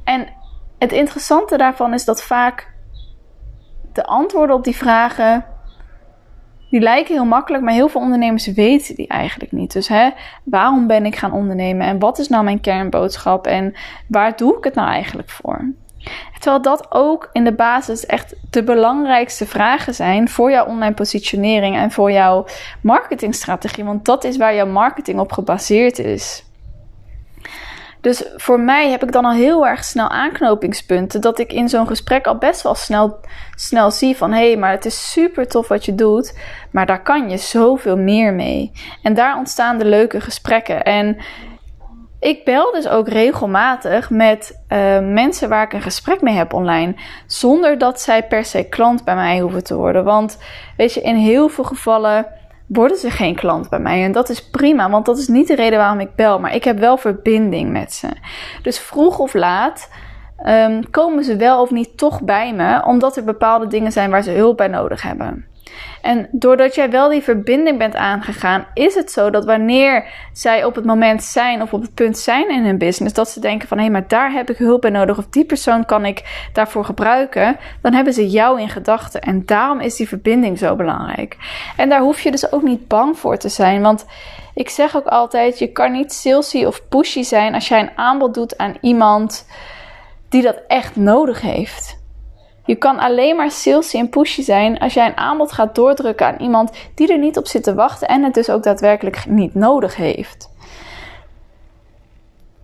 En 0.03 0.27
het 0.79 0.91
interessante 0.91 1.58
daarvan 1.58 1.94
is 1.94 2.06
dat 2.06 2.24
vaak 2.24 2.75
de 3.98 4.06
antwoorden 4.06 4.56
op 4.56 4.63
die 4.63 4.75
vragen, 4.75 5.46
die 6.70 6.80
lijken 6.80 7.13
heel 7.13 7.25
makkelijk, 7.25 7.63
maar 7.63 7.74
heel 7.74 7.89
veel 7.89 8.01
ondernemers 8.01 8.48
weten 8.48 8.96
die 8.96 9.08
eigenlijk 9.08 9.51
niet. 9.51 9.74
Dus 9.74 9.88
hè, 9.88 10.10
waarom 10.44 10.88
ben 10.88 11.06
ik 11.06 11.16
gaan 11.16 11.32
ondernemen 11.32 11.88
en 11.88 12.00
wat 12.00 12.20
is 12.20 12.27
nou 12.27 12.44
mijn 12.44 12.62
kernboodschap 12.62 13.48
en 13.48 13.74
waar 14.08 14.36
doe 14.36 14.58
ik 14.58 14.63
het 14.63 14.75
nou 14.75 14.89
eigenlijk 14.89 15.30
voor? 15.30 15.74
Terwijl 16.39 16.62
dat 16.62 16.86
ook 16.89 17.30
in 17.32 17.44
de 17.44 17.54
basis 17.54 18.06
echt 18.06 18.36
de 18.50 18.63
belangrijkste 18.63 19.46
vragen 19.46 19.94
zijn 19.94 20.30
voor 20.30 20.51
jouw 20.51 20.66
online 20.66 20.94
positionering 20.94 21.75
en 21.75 21.92
voor 21.92 22.12
jouw 22.12 22.46
marketingstrategie. 22.82 23.84
Want 23.84 24.06
dat 24.06 24.24
is 24.24 24.38
waar 24.38 24.56
jouw 24.56 24.68
marketing 24.68 25.20
op 25.20 25.32
gebaseerd 25.32 26.00
is. 26.00 26.47
Dus 28.01 28.24
voor 28.36 28.60
mij 28.60 28.89
heb 28.89 29.04
ik 29.04 29.12
dan 29.12 29.25
al 29.25 29.32
heel 29.32 29.68
erg 29.68 29.84
snel 29.84 30.10
aanknopingspunten. 30.10 31.22
Dat 31.22 31.39
ik 31.39 31.54
in 31.54 31.70
zo'n 31.70 31.88
gesprek 31.88 32.27
al 32.27 32.38
best 32.38 32.62
wel 32.62 32.75
snel, 32.75 33.20
snel 33.56 33.92
zie 33.92 34.18
van 34.18 34.32
hé, 34.32 34.48
hey, 34.48 34.58
maar 34.58 34.72
het 34.72 34.86
is 34.86 35.12
super 35.12 35.48
tof 35.48 35.68
wat 35.68 35.86
je 35.86 35.96
doet. 35.96 36.38
Maar 36.72 36.86
daar 36.86 37.04
kan 37.04 37.30
je 37.30 37.38
zoveel 37.38 37.98
meer 37.98 38.34
mee. 38.34 38.72
En 39.04 39.13
daar 39.13 39.38
ontstaan 39.38 39.77
de 39.77 39.86
leuke 39.86 40.22
gesprekken. 40.22 40.84
En 40.84 41.18
ik 42.20 42.46
bel 42.46 42.72
dus 42.72 42.88
ook 42.88 43.08
regelmatig 43.08 44.10
met 44.10 44.62
uh, 44.70 45.00
mensen 45.00 45.50
waar 45.50 45.63
ik 45.63 45.74
een 45.74 45.82
gesprek 45.82 46.22
mee 46.22 46.36
heb 46.36 46.54
online. 46.54 46.96
Zonder 47.25 47.77
dat 47.77 48.01
zij 48.01 48.27
per 48.27 48.46
se 48.46 48.63
klant 48.63 49.04
bij 49.04 49.16
mij 49.16 49.39
hoeven 49.39 49.63
te 49.63 49.75
worden. 49.75 50.04
Want 50.04 50.38
weet 50.77 50.94
je, 50.94 51.01
in 51.01 51.16
heel 51.16 51.50
veel 51.50 51.63
gevallen 51.63 52.27
worden 52.67 52.97
ze 52.97 53.12
geen 53.12 53.36
klant 53.36 53.69
bij 53.69 53.79
mij. 53.79 54.03
En 54.03 54.12
dat 54.12 54.29
is 54.29 54.50
prima, 54.50 54.89
want 54.89 55.05
dat 55.05 55.17
is 55.17 55.27
niet 55.27 55.47
de 55.47 55.55
reden 55.55 55.79
waarom 55.79 56.00
ik 56.00 56.15
bel. 56.15 56.39
Maar 56.39 56.55
ik 56.55 56.63
heb 56.63 56.79
wel 56.79 56.97
verbinding 56.97 57.71
met 57.71 57.93
ze. 57.93 58.07
Dus 58.62 58.79
vroeg 58.79 59.19
of 59.19 59.33
laat 59.33 59.89
um, 60.45 60.89
komen 60.89 61.24
ze 61.24 61.36
wel 61.36 61.62
of 61.62 61.71
niet 61.71 61.97
toch 61.97 62.21
bij 62.21 62.53
me, 62.53 62.86
omdat 62.86 63.17
er 63.17 63.24
bepaalde 63.24 63.67
dingen 63.67 63.91
zijn 63.91 64.09
waar 64.09 64.24
ze 64.24 64.31
hulp 64.31 64.57
bij 64.57 64.67
nodig 64.67 65.01
hebben. 65.01 65.45
En 66.07 66.27
doordat 66.31 66.75
jij 66.75 66.89
wel 66.89 67.09
die 67.09 67.21
verbinding 67.21 67.77
bent 67.77 67.95
aangegaan, 67.95 68.65
is 68.73 68.95
het 68.95 69.11
zo 69.11 69.29
dat 69.29 69.45
wanneer 69.45 70.05
zij 70.33 70.63
op 70.63 70.75
het 70.75 70.85
moment 70.85 71.23
zijn 71.23 71.61
of 71.61 71.73
op 71.73 71.81
het 71.81 71.93
punt 71.93 72.17
zijn 72.17 72.49
in 72.49 72.65
hun 72.65 72.77
business, 72.77 73.13
dat 73.13 73.29
ze 73.29 73.39
denken 73.39 73.67
van 73.67 73.77
hé, 73.77 73.83
hey, 73.83 73.91
maar 73.91 74.07
daar 74.07 74.31
heb 74.31 74.49
ik 74.49 74.57
hulp 74.57 74.81
bij 74.81 74.89
nodig 74.89 75.17
of 75.17 75.27
die 75.29 75.45
persoon 75.45 75.85
kan 75.85 76.05
ik 76.05 76.49
daarvoor 76.53 76.85
gebruiken, 76.85 77.57
dan 77.81 77.93
hebben 77.93 78.13
ze 78.13 78.29
jou 78.29 78.61
in 78.61 78.69
gedachten. 78.69 79.21
En 79.21 79.45
daarom 79.45 79.79
is 79.79 79.95
die 79.95 80.07
verbinding 80.07 80.57
zo 80.57 80.75
belangrijk. 80.75 81.37
En 81.77 81.89
daar 81.89 82.01
hoef 82.01 82.21
je 82.21 82.31
dus 82.31 82.51
ook 82.51 82.63
niet 82.63 82.87
bang 82.87 83.17
voor 83.17 83.37
te 83.37 83.49
zijn, 83.49 83.81
want 83.81 84.05
ik 84.53 84.69
zeg 84.69 84.95
ook 84.95 85.07
altijd, 85.07 85.59
je 85.59 85.71
kan 85.71 85.91
niet 85.91 86.13
salesy 86.13 86.65
of 86.65 86.87
pushy 86.89 87.23
zijn 87.23 87.53
als 87.53 87.67
jij 87.67 87.79
een 87.79 87.97
aanbod 87.97 88.33
doet 88.33 88.57
aan 88.57 88.77
iemand 88.81 89.47
die 90.29 90.41
dat 90.41 90.61
echt 90.67 90.95
nodig 90.95 91.41
heeft. 91.41 91.97
Je 92.67 92.75
kan 92.75 93.00
alleen 93.00 93.36
maar 93.36 93.51
salesy 93.51 93.97
en 93.97 94.09
pushy 94.09 94.41
zijn 94.41 94.79
als 94.79 94.93
jij 94.93 95.05
een 95.05 95.17
aanbod 95.17 95.51
gaat 95.51 95.75
doordrukken 95.75 96.27
aan 96.27 96.39
iemand 96.39 96.71
die 96.95 97.12
er 97.12 97.17
niet 97.17 97.38
op 97.38 97.47
zit 97.47 97.63
te 97.63 97.74
wachten 97.74 98.07
en 98.07 98.24
het 98.24 98.33
dus 98.33 98.50
ook 98.50 98.63
daadwerkelijk 98.63 99.25
niet 99.27 99.55
nodig 99.55 99.95
heeft. 99.95 100.50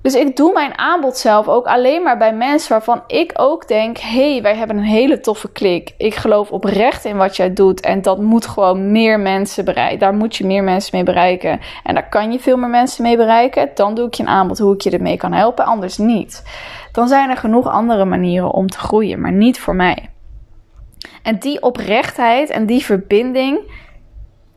Dus 0.03 0.15
ik 0.15 0.35
doe 0.35 0.53
mijn 0.53 0.77
aanbod 0.77 1.17
zelf 1.17 1.47
ook 1.47 1.65
alleen 1.65 2.03
maar 2.03 2.17
bij 2.17 2.33
mensen 2.33 2.71
waarvan 2.71 3.03
ik 3.07 3.31
ook 3.35 3.67
denk: 3.67 3.97
hé, 3.97 4.31
hey, 4.31 4.41
wij 4.41 4.55
hebben 4.55 4.77
een 4.77 4.83
hele 4.83 5.19
toffe 5.19 5.51
klik. 5.51 5.93
Ik 5.97 6.15
geloof 6.15 6.51
oprecht 6.51 7.05
in 7.05 7.17
wat 7.17 7.35
jij 7.35 7.53
doet 7.53 7.81
en 7.81 8.01
dat 8.01 8.21
moet 8.21 8.45
gewoon 8.45 8.91
meer 8.91 9.19
mensen 9.19 9.65
bereiken. 9.65 9.99
Daar 9.99 10.13
moet 10.13 10.35
je 10.35 10.45
meer 10.45 10.63
mensen 10.63 10.95
mee 10.95 11.03
bereiken. 11.03 11.59
En 11.83 11.93
daar 11.93 12.09
kan 12.09 12.31
je 12.31 12.39
veel 12.39 12.57
meer 12.57 12.69
mensen 12.69 13.03
mee 13.03 13.17
bereiken. 13.17 13.69
Dan 13.75 13.95
doe 13.95 14.07
ik 14.07 14.13
je 14.13 14.23
een 14.23 14.29
aanbod 14.29 14.59
hoe 14.59 14.73
ik 14.73 14.81
je 14.81 14.89
ermee 14.89 15.17
kan 15.17 15.33
helpen, 15.33 15.65
anders 15.65 15.97
niet 15.97 16.43
dan 16.93 17.07
zijn 17.07 17.29
er 17.29 17.37
genoeg 17.37 17.67
andere 17.67 18.05
manieren 18.05 18.51
om 18.51 18.67
te 18.67 18.77
groeien, 18.77 19.21
maar 19.21 19.31
niet 19.31 19.59
voor 19.59 19.75
mij. 19.75 20.09
En 21.23 21.39
die 21.39 21.61
oprechtheid 21.61 22.49
en 22.49 22.65
die 22.65 22.83
verbinding, 22.83 23.59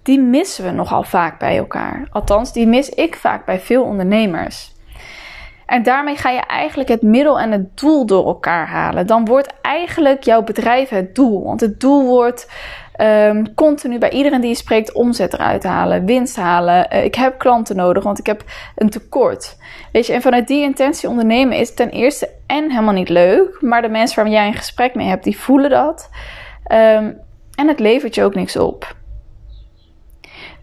die 0.03 0.21
missen 0.21 0.65
we 0.65 0.71
nogal 0.71 1.03
vaak 1.03 1.39
bij 1.39 1.57
elkaar. 1.57 2.09
Althans, 2.11 2.53
die 2.53 2.67
mis 2.67 2.89
ik 2.89 3.17
vaak 3.17 3.45
bij 3.45 3.61
veel 3.61 3.83
ondernemers. 3.83 4.75
En 5.67 5.83
daarmee 5.83 6.17
ga 6.17 6.31
je 6.31 6.41
eigenlijk 6.41 6.89
het 6.89 7.03
middel 7.03 7.41
en 7.41 7.53
het 7.53 7.79
doel 7.79 8.07
door 8.07 8.27
elkaar 8.27 8.67
halen. 8.67 9.07
Dan 9.07 9.25
wordt 9.25 9.53
eigenlijk 9.63 10.23
jouw 10.23 10.43
bedrijf 10.43 10.89
het 10.89 11.15
doel. 11.15 11.45
Want 11.45 11.61
het 11.61 11.81
doel 11.81 12.07
wordt 12.07 12.51
um, 13.01 13.55
continu 13.55 13.99
bij 13.99 14.11
iedereen 14.11 14.41
die 14.41 14.51
je 14.51 14.57
spreekt 14.57 14.93
omzet 14.93 15.33
eruit 15.33 15.65
halen, 15.65 16.05
winst 16.05 16.37
halen. 16.37 16.87
Uh, 16.93 17.05
ik 17.05 17.15
heb 17.15 17.39
klanten 17.39 17.77
nodig, 17.77 18.03
want 18.05 18.19
ik 18.19 18.27
heb 18.27 18.45
een 18.77 18.91
tekort. 18.91 19.57
Weet 19.93 20.07
je, 20.07 20.13
en 20.13 20.23
vanuit 20.23 20.49
die 20.49 20.63
intentie 20.63 21.09
ondernemen 21.09 21.59
is 21.59 21.75
ten 21.75 21.91
eerste 21.91 22.31
en 22.47 22.71
helemaal 22.71 22.95
niet 22.95 23.09
leuk, 23.09 23.61
maar 23.61 23.83
de 23.83 23.89
mensen 23.89 24.17
waarmee 24.17 24.35
jij 24.35 24.47
een 24.47 24.55
gesprek 24.55 24.95
mee 24.95 25.07
hebt, 25.07 25.25
die 25.25 25.39
voelen 25.39 25.71
dat. 25.71 26.11
Um, 26.73 27.25
en 27.55 27.69
het 27.69 27.81
levert 27.81 28.15
je 28.15 28.25
ook 28.25 28.35
niks 28.35 28.57
op. 28.57 28.95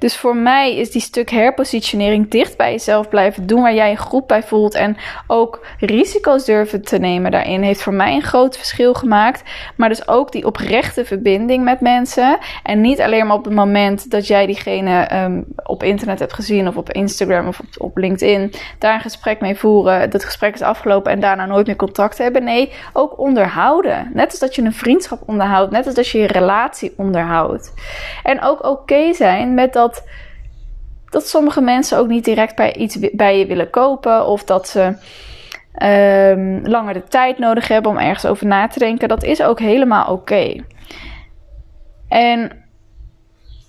Dus 0.03 0.17
voor 0.17 0.35
mij 0.35 0.75
is 0.75 0.91
die 0.91 1.01
stuk 1.01 1.29
herpositionering 1.29 2.29
dicht 2.29 2.57
bij 2.57 2.71
jezelf 2.71 3.09
blijven 3.09 3.47
doen 3.47 3.61
waar 3.61 3.73
jij 3.73 3.91
een 3.91 3.97
groep 3.97 4.27
bij 4.27 4.43
voelt 4.43 4.73
en 4.73 4.97
ook 5.27 5.65
risico's 5.79 6.45
durven 6.45 6.81
te 6.81 6.97
nemen 6.97 7.31
daarin 7.31 7.61
heeft 7.61 7.81
voor 7.81 7.93
mij 7.93 8.15
een 8.15 8.21
groot 8.21 8.57
verschil 8.57 8.93
gemaakt. 8.93 9.43
Maar 9.75 9.89
dus 9.89 10.07
ook 10.07 10.31
die 10.31 10.45
oprechte 10.45 11.05
verbinding 11.05 11.63
met 11.63 11.81
mensen 11.81 12.37
en 12.63 12.81
niet 12.81 13.01
alleen 13.01 13.27
maar 13.27 13.35
op 13.35 13.45
het 13.45 13.53
moment 13.53 14.11
dat 14.11 14.27
jij 14.27 14.45
diegene 14.45 15.23
um, 15.23 15.45
op 15.63 15.83
internet 15.83 16.19
hebt 16.19 16.33
gezien 16.33 16.67
of 16.67 16.77
op 16.77 16.91
Instagram 16.91 17.47
of 17.47 17.59
op, 17.59 17.65
op, 17.77 17.97
LinkedIn 17.97 18.53
daar 18.79 18.93
een 18.93 19.01
gesprek 19.01 19.39
mee 19.39 19.55
voeren, 19.55 20.09
dat 20.09 20.25
gesprek 20.25 20.53
is 20.53 20.61
afgelopen 20.61 21.11
en 21.11 21.19
daarna 21.19 21.45
nooit 21.45 21.67
meer 21.67 21.75
contact 21.75 22.17
hebben. 22.17 22.43
Nee, 22.43 22.71
ook 22.93 23.19
onderhouden. 23.19 24.09
Net 24.13 24.29
als 24.29 24.39
dat 24.39 24.55
je 24.55 24.61
een 24.61 24.73
vriendschap 24.73 25.21
onderhoudt, 25.25 25.71
net 25.71 25.85
als 25.85 25.95
dat 25.95 26.07
je 26.07 26.17
je 26.17 26.27
relatie 26.27 26.93
onderhoudt. 26.97 27.73
En 28.23 28.41
ook 28.41 28.59
oké 28.59 28.67
okay 28.67 29.13
zijn 29.13 29.53
met 29.53 29.73
dat 29.73 29.92
dat, 31.09 31.27
sommige 31.27 31.61
mensen 31.61 31.97
ook 31.97 32.07
niet 32.07 32.25
direct 32.25 32.55
bij 32.55 32.73
iets 32.73 32.97
bij 33.11 33.39
je 33.39 33.45
willen 33.45 33.69
kopen. 33.69 34.27
Of 34.27 34.43
dat 34.43 34.67
ze 34.67 34.95
um, 35.83 36.67
langer 36.67 36.93
de 36.93 37.03
tijd 37.03 37.37
nodig 37.37 37.67
hebben 37.67 37.91
om 37.91 37.97
ergens 37.97 38.25
over 38.25 38.47
na 38.47 38.67
te 38.67 38.79
denken. 38.79 39.07
Dat 39.07 39.23
is 39.23 39.41
ook 39.41 39.59
helemaal 39.59 40.11
oké. 40.11 40.63
En 42.07 42.51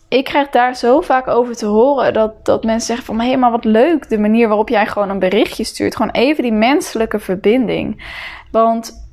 ik 0.09 0.25
krijg 0.25 0.49
daar 0.49 0.76
zo 0.76 1.00
vaak 1.00 1.28
over 1.28 1.57
te 1.57 1.66
horen 1.66 2.12
dat, 2.12 2.45
dat 2.45 2.64
mensen 2.64 2.87
zeggen 2.87 3.07
van... 3.07 3.21
hé, 3.21 3.37
maar 3.37 3.50
wat 3.50 3.64
leuk 3.64 4.09
de 4.09 4.19
manier 4.19 4.49
waarop 4.49 4.69
jij 4.69 4.87
gewoon 4.87 5.11
een 5.11 5.19
berichtje 5.19 5.64
stuurt. 5.64 5.97
Gewoon 5.97 6.12
even 6.12 6.43
die 6.43 6.52
menselijke 6.52 7.19
verbinding. 7.19 8.04
Want 8.50 9.03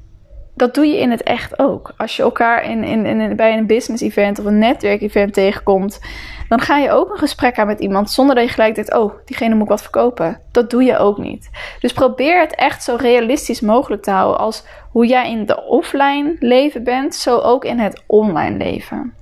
dat 0.53 0.73
doe 0.73 0.85
je 0.85 0.97
in 0.97 1.11
het 1.11 1.23
echt 1.23 1.59
ook. 1.59 1.93
Als 1.97 2.15
je 2.15 2.23
elkaar 2.23 2.63
in, 2.63 2.83
in, 2.83 3.05
in, 3.05 3.35
bij 3.35 3.57
een 3.57 3.67
business 3.67 4.03
event 4.03 4.39
of 4.39 4.45
een 4.45 4.57
netwerk 4.57 5.01
event 5.01 5.33
tegenkomt, 5.33 5.99
dan 6.47 6.59
ga 6.59 6.77
je 6.77 6.91
ook 6.91 7.11
een 7.11 7.17
gesprek 7.17 7.59
aan 7.59 7.67
met 7.67 7.79
iemand 7.79 8.11
zonder 8.11 8.35
dat 8.35 8.43
je 8.43 8.51
gelijk 8.51 8.75
denkt: 8.75 8.93
oh, 8.93 9.13
diegene 9.25 9.53
moet 9.53 9.63
ik 9.63 9.69
wat 9.69 9.81
verkopen. 9.81 10.39
Dat 10.51 10.69
doe 10.69 10.83
je 10.83 10.97
ook 10.97 11.17
niet. 11.17 11.49
Dus 11.79 11.93
probeer 11.93 12.39
het 12.39 12.55
echt 12.55 12.83
zo 12.83 12.95
realistisch 12.95 13.61
mogelijk 13.61 14.03
te 14.03 14.11
houden 14.11 14.39
als 14.39 14.63
hoe 14.91 15.05
jij 15.05 15.31
in 15.31 15.45
de 15.45 15.63
offline 15.63 16.35
leven 16.39 16.83
bent, 16.83 17.15
zo 17.15 17.37
ook 17.37 17.65
in 17.65 17.79
het 17.79 18.03
online 18.05 18.57
leven. 18.57 19.13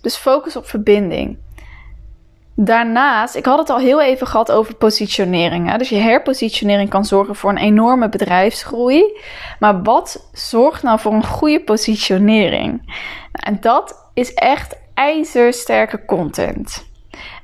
Dus 0.00 0.16
focus 0.16 0.56
op 0.56 0.66
verbinding. 0.66 1.38
Daarnaast, 2.54 3.34
ik 3.34 3.44
had 3.44 3.58
het 3.58 3.70
al 3.70 3.78
heel 3.78 4.02
even 4.02 4.26
gehad 4.26 4.52
over 4.52 4.74
positionering. 4.74 5.76
Dus 5.76 5.88
je 5.88 5.96
herpositionering 5.96 6.90
kan 6.90 7.04
zorgen 7.04 7.36
voor 7.36 7.50
een 7.50 7.58
enorme 7.58 8.08
bedrijfsgroei. 8.08 9.20
Maar 9.58 9.82
wat 9.82 10.28
zorgt 10.32 10.82
nou 10.82 10.98
voor 10.98 11.12
een 11.12 11.26
goede 11.26 11.60
positionering? 11.60 12.70
Nou, 13.32 13.54
en 13.54 13.58
dat 13.60 14.10
is 14.14 14.34
echt 14.34 14.76
ijzersterke 14.94 16.04
content. 16.04 16.90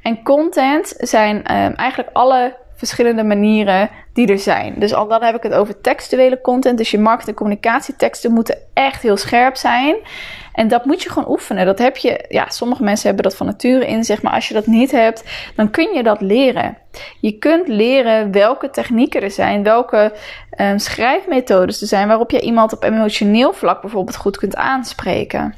En 0.02 0.22
content 0.22 0.94
zijn 0.98 1.36
um, 1.36 1.74
eigenlijk 1.74 2.10
alle 2.12 2.56
verschillende 2.74 3.24
manieren 3.24 3.90
die 4.12 4.26
er 4.26 4.38
zijn. 4.38 4.74
Dus 4.78 4.94
al 4.94 5.08
dan 5.08 5.22
heb 5.22 5.34
ik 5.34 5.42
het 5.42 5.52
over 5.52 5.80
textuele 5.80 6.40
content. 6.40 6.78
Dus 6.78 6.90
je 6.90 6.98
markt- 6.98 7.28
en 7.28 7.34
communicatieteksten 7.34 8.32
moeten 8.32 8.58
echt 8.74 9.02
heel 9.02 9.16
scherp 9.16 9.56
zijn. 9.56 9.96
En 10.58 10.68
dat 10.68 10.84
moet 10.84 11.02
je 11.02 11.10
gewoon 11.10 11.30
oefenen. 11.30 11.66
Dat 11.66 11.78
heb 11.78 11.96
je, 11.96 12.24
ja, 12.28 12.48
sommige 12.48 12.82
mensen 12.82 13.06
hebben 13.06 13.24
dat 13.24 13.36
van 13.36 13.46
nature 13.46 13.86
in 13.86 14.04
zich, 14.04 14.22
maar 14.22 14.32
als 14.32 14.48
je 14.48 14.54
dat 14.54 14.66
niet 14.66 14.90
hebt, 14.90 15.24
dan 15.56 15.70
kun 15.70 15.94
je 15.94 16.02
dat 16.02 16.20
leren. 16.20 16.78
Je 17.20 17.32
kunt 17.32 17.68
leren 17.68 18.32
welke 18.32 18.70
technieken 18.70 19.22
er 19.22 19.30
zijn, 19.30 19.62
welke 19.62 20.12
um, 20.60 20.78
schrijfmethodes 20.78 21.80
er 21.80 21.86
zijn, 21.86 22.08
waarop 22.08 22.30
je 22.30 22.40
iemand 22.40 22.72
op 22.72 22.82
emotioneel 22.82 23.52
vlak 23.52 23.80
bijvoorbeeld 23.80 24.16
goed 24.16 24.36
kunt 24.36 24.56
aanspreken. 24.56 25.54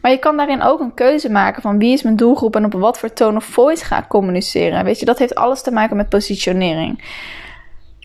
Maar 0.00 0.10
je 0.10 0.18
kan 0.18 0.36
daarin 0.36 0.62
ook 0.62 0.80
een 0.80 0.94
keuze 0.94 1.30
maken 1.30 1.62
van 1.62 1.78
wie 1.78 1.92
is 1.92 2.02
mijn 2.02 2.16
doelgroep 2.16 2.56
en 2.56 2.64
op 2.64 2.72
wat 2.72 2.98
voor 2.98 3.12
tone 3.12 3.36
of 3.36 3.44
voice 3.44 3.84
ga 3.84 3.98
ik 3.98 4.08
communiceren. 4.08 4.84
Weet 4.84 4.98
je, 4.98 5.06
dat 5.06 5.18
heeft 5.18 5.34
alles 5.34 5.62
te 5.62 5.72
maken 5.72 5.96
met 5.96 6.08
positionering. 6.08 7.04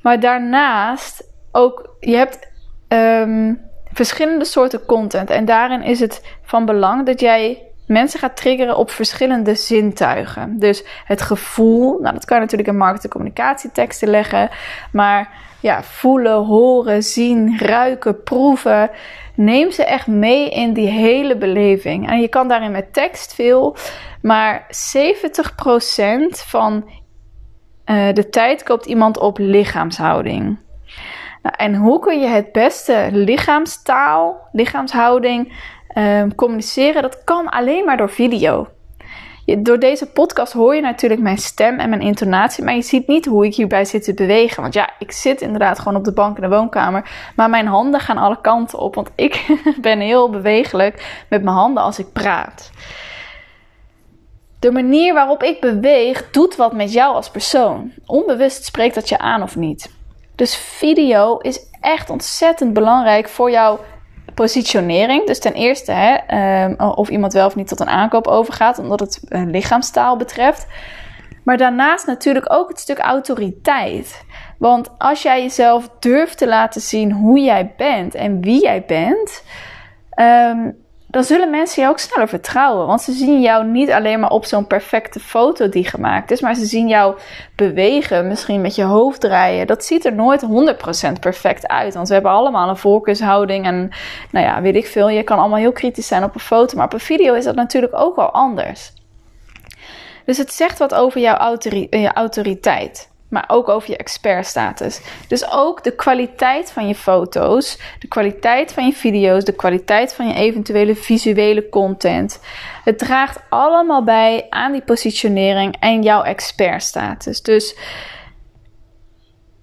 Maar 0.02 0.20
daarnaast 0.20 1.24
ook, 1.52 1.96
je 2.00 2.16
hebt 2.16 2.40
um, 2.88 3.67
verschillende 3.98 4.46
soorten 4.46 4.86
content. 4.86 5.30
En 5.30 5.46
daarin 5.46 5.84
is 5.84 6.00
het 6.00 6.22
van 6.42 6.66
belang 6.66 7.06
dat 7.06 7.20
jij 7.20 7.62
mensen 7.88 8.20
gaat 8.20 8.38
triggeren 8.38 8.78
op 8.78 8.92
verschillende 8.92 9.56
zintuigen. 9.56 10.60
Dus 10.60 10.84
het 11.06 11.22
gevoel, 11.22 12.00
nou 12.00 12.14
dat 12.14 12.26
kan 12.26 12.38
je 12.38 12.44
natuurlijk 12.44 12.70
in 12.70 12.78
marketing 12.78 13.12
communicatieteksten 13.12 14.10
leggen. 14.10 14.50
Maar 14.92 15.30
ja, 15.60 15.84
voelen, 15.84 16.46
horen, 16.46 17.04
zien, 17.04 17.60
ruiken, 17.60 18.24
proeven. 18.24 18.90
Neem 19.36 19.72
ze 19.72 19.84
echt 19.84 20.08
mee 20.08 20.50
in 20.50 20.74
die 20.74 20.88
hele 20.88 21.38
beleving. 21.38 22.10
En 22.10 22.22
je 22.22 22.28
kan 22.28 22.48
daarin 22.48 22.72
met 22.72 22.94
tekst 22.94 23.34
veel, 23.34 23.76
maar 24.22 24.66
70% 24.66 24.70
van 26.30 26.90
uh, 27.86 28.14
de 28.14 28.30
tijd 28.30 28.64
koopt 28.64 28.86
iemand 28.86 29.20
op 29.20 29.38
lichaamshouding. 29.38 30.58
Nou, 31.48 31.72
en 31.72 31.76
hoe 31.76 32.00
kun 32.00 32.20
je 32.20 32.28
het 32.28 32.52
beste 32.52 33.10
lichaamstaal, 33.12 34.48
lichaamshouding 34.52 35.54
um, 35.98 36.36
communiceren? 36.36 37.02
Dat 37.02 37.24
kan 37.24 37.50
alleen 37.50 37.86
maar 37.86 37.98
door 37.98 38.10
video. 38.10 38.68
Door 39.58 39.80
deze 39.80 40.12
podcast 40.12 40.54
hoor 40.54 40.76
je 40.76 40.82
natuurlijk 40.82 41.22
mijn 41.22 41.38
stem 41.38 41.80
en 41.80 41.90
mijn 41.90 42.02
intonatie, 42.02 42.64
maar 42.64 42.76
je 42.76 42.82
ziet 42.82 43.08
niet 43.08 43.26
hoe 43.26 43.46
ik 43.46 43.56
hierbij 43.56 43.86
zit 43.86 44.04
te 44.04 44.14
bewegen. 44.14 44.62
Want 44.62 44.74
ja, 44.74 44.90
ik 45.00 45.12
zit 45.12 45.42
inderdaad 45.42 45.80
gewoon 45.80 45.98
op 45.98 46.04
de 46.04 46.14
bank 46.14 46.36
in 46.36 46.42
de 46.42 46.56
woonkamer, 46.56 47.10
maar 47.36 47.50
mijn 47.50 47.68
handen 47.68 48.00
gaan 48.00 48.18
alle 48.18 48.42
kanten 48.42 48.80
op, 48.80 48.96
want 48.96 49.10
ik 49.16 49.46
ben 49.82 50.00
heel 50.00 50.30
bewegelijk 50.30 51.24
met 51.30 51.44
mijn 51.44 51.56
handen 51.56 51.84
als 51.84 52.00
ik 52.00 52.14
praat. 52.14 52.72
De 54.60 54.72
manier 54.72 55.14
waarop 55.14 55.44
ik 55.44 55.60
beweeg 55.60 56.30
doet 56.32 56.56
wat 56.56 56.74
met 56.74 56.94
jou 56.94 57.16
als 57.16 57.30
persoon. 57.30 57.92
Onbewust 58.06 58.66
spreekt 58.66 58.96
dat 58.96 59.10
je 59.10 59.18
aan 59.18 59.44
of 59.44 59.56
niet. 59.56 59.96
Dus 60.38 60.56
video 60.56 61.38
is 61.38 61.60
echt 61.82 62.10
ontzettend 62.10 62.74
belangrijk 62.74 63.30
voor 63.30 63.52
jouw 63.52 63.80
positionering. 64.34 65.26
Dus 65.26 65.40
ten 65.40 65.54
eerste 65.54 65.92
hè, 65.92 66.16
ehm, 66.16 66.90
of 66.90 67.10
iemand 67.10 67.34
wel 67.34 67.46
of 67.46 67.56
niet 67.56 67.68
tot 67.68 67.80
een 67.80 67.90
aankoop 67.90 68.28
overgaat, 68.28 68.80
omdat 68.80 69.00
het 69.00 69.20
lichaamstaal 69.30 70.18
betreft. 70.18 70.68
Maar 71.44 71.58
daarnaast 71.58 72.06
natuurlijk 72.06 72.54
ook 72.54 72.70
het 72.70 72.80
stuk 72.80 72.98
autoriteit. 73.00 74.26
Want 74.60 74.90
als 74.98 75.22
jij 75.22 75.42
jezelf 75.42 75.90
durft 76.00 76.38
te 76.38 76.48
laten 76.48 76.82
zien 76.82 77.12
hoe 77.12 77.40
jij 77.40 77.74
bent 77.78 78.16
en 78.16 78.42
wie 78.42 78.62
jij 78.62 78.84
bent, 78.86 79.44
um, 80.20 80.86
dan 81.18 81.26
zullen 81.26 81.50
mensen 81.50 81.82
jou 81.82 81.94
ook 81.94 82.00
sneller 82.00 82.28
vertrouwen. 82.28 82.88
Want 82.88 83.02
ze 83.02 83.12
zien 83.12 83.42
jou 83.42 83.66
niet 83.66 83.92
alleen 83.92 84.20
maar 84.20 84.30
op 84.30 84.46
zo'n 84.46 84.68
perfecte 84.68 85.20
foto 85.20 85.70
die 85.70 85.90
gemaakt 85.90 86.32
is, 86.32 86.42
maar 86.42 86.56
ze 86.56 86.66
zien 86.66 86.88
jou 86.88 87.18
bewegen, 87.56 88.28
misschien 88.28 88.62
met 88.62 88.76
je 88.76 88.84
hoofd 88.84 89.22
draaien. 89.22 89.68
Dat 89.68 89.86
ziet 89.86 90.06
er 90.06 90.14
nooit 90.14 90.46
100% 91.10 91.20
perfect 91.20 91.68
uit. 91.68 91.94
Want 91.94 92.08
we 92.08 92.14
hebben 92.14 92.32
allemaal 92.32 92.70
een 92.70 92.78
voorkeurshouding 92.78 93.66
en 93.66 93.90
nou 94.32 94.46
ja, 94.46 94.62
weet 94.62 94.76
ik 94.76 94.88
veel. 94.88 95.10
Je 95.10 95.24
kan 95.24 95.38
allemaal 95.38 95.60
heel 95.60 95.72
kritisch 95.72 96.08
zijn 96.08 96.24
op 96.24 96.34
een 96.34 96.40
foto, 96.40 96.78
maar 96.78 96.86
op 96.86 96.94
een 96.94 97.00
video 97.00 97.34
is 97.34 97.44
dat 97.44 97.56
natuurlijk 97.56 98.00
ook 98.00 98.16
wel 98.16 98.32
anders. 98.32 98.94
Dus 100.26 100.38
het 100.38 100.54
zegt 100.54 100.78
wat 100.78 100.94
over 100.94 101.22
jouw 101.22 101.58
autoriteit 102.14 103.10
maar 103.30 103.46
ook 103.48 103.70
over 103.70 103.90
je 103.90 103.98
expertstatus. 103.98 105.02
Dus 105.28 105.52
ook 105.52 105.84
de 105.84 105.92
kwaliteit 105.92 106.72
van 106.72 106.88
je 106.88 106.96
foto's, 106.96 107.80
de 108.00 108.08
kwaliteit 108.08 108.74
van 108.74 108.86
je 108.86 108.94
video's, 108.94 109.44
de 109.44 109.56
kwaliteit 109.56 110.14
van 110.14 110.28
je 110.28 110.34
eventuele 110.34 110.96
visuele 110.96 111.70
content. 111.70 112.40
Het 112.84 113.00
draagt 113.00 113.40
allemaal 113.50 114.04
bij 114.04 114.46
aan 114.50 114.72
die 114.72 114.82
positionering 114.82 115.76
en 115.80 116.02
jouw 116.02 116.24
expertstatus. 116.24 117.42
Dus 117.42 117.76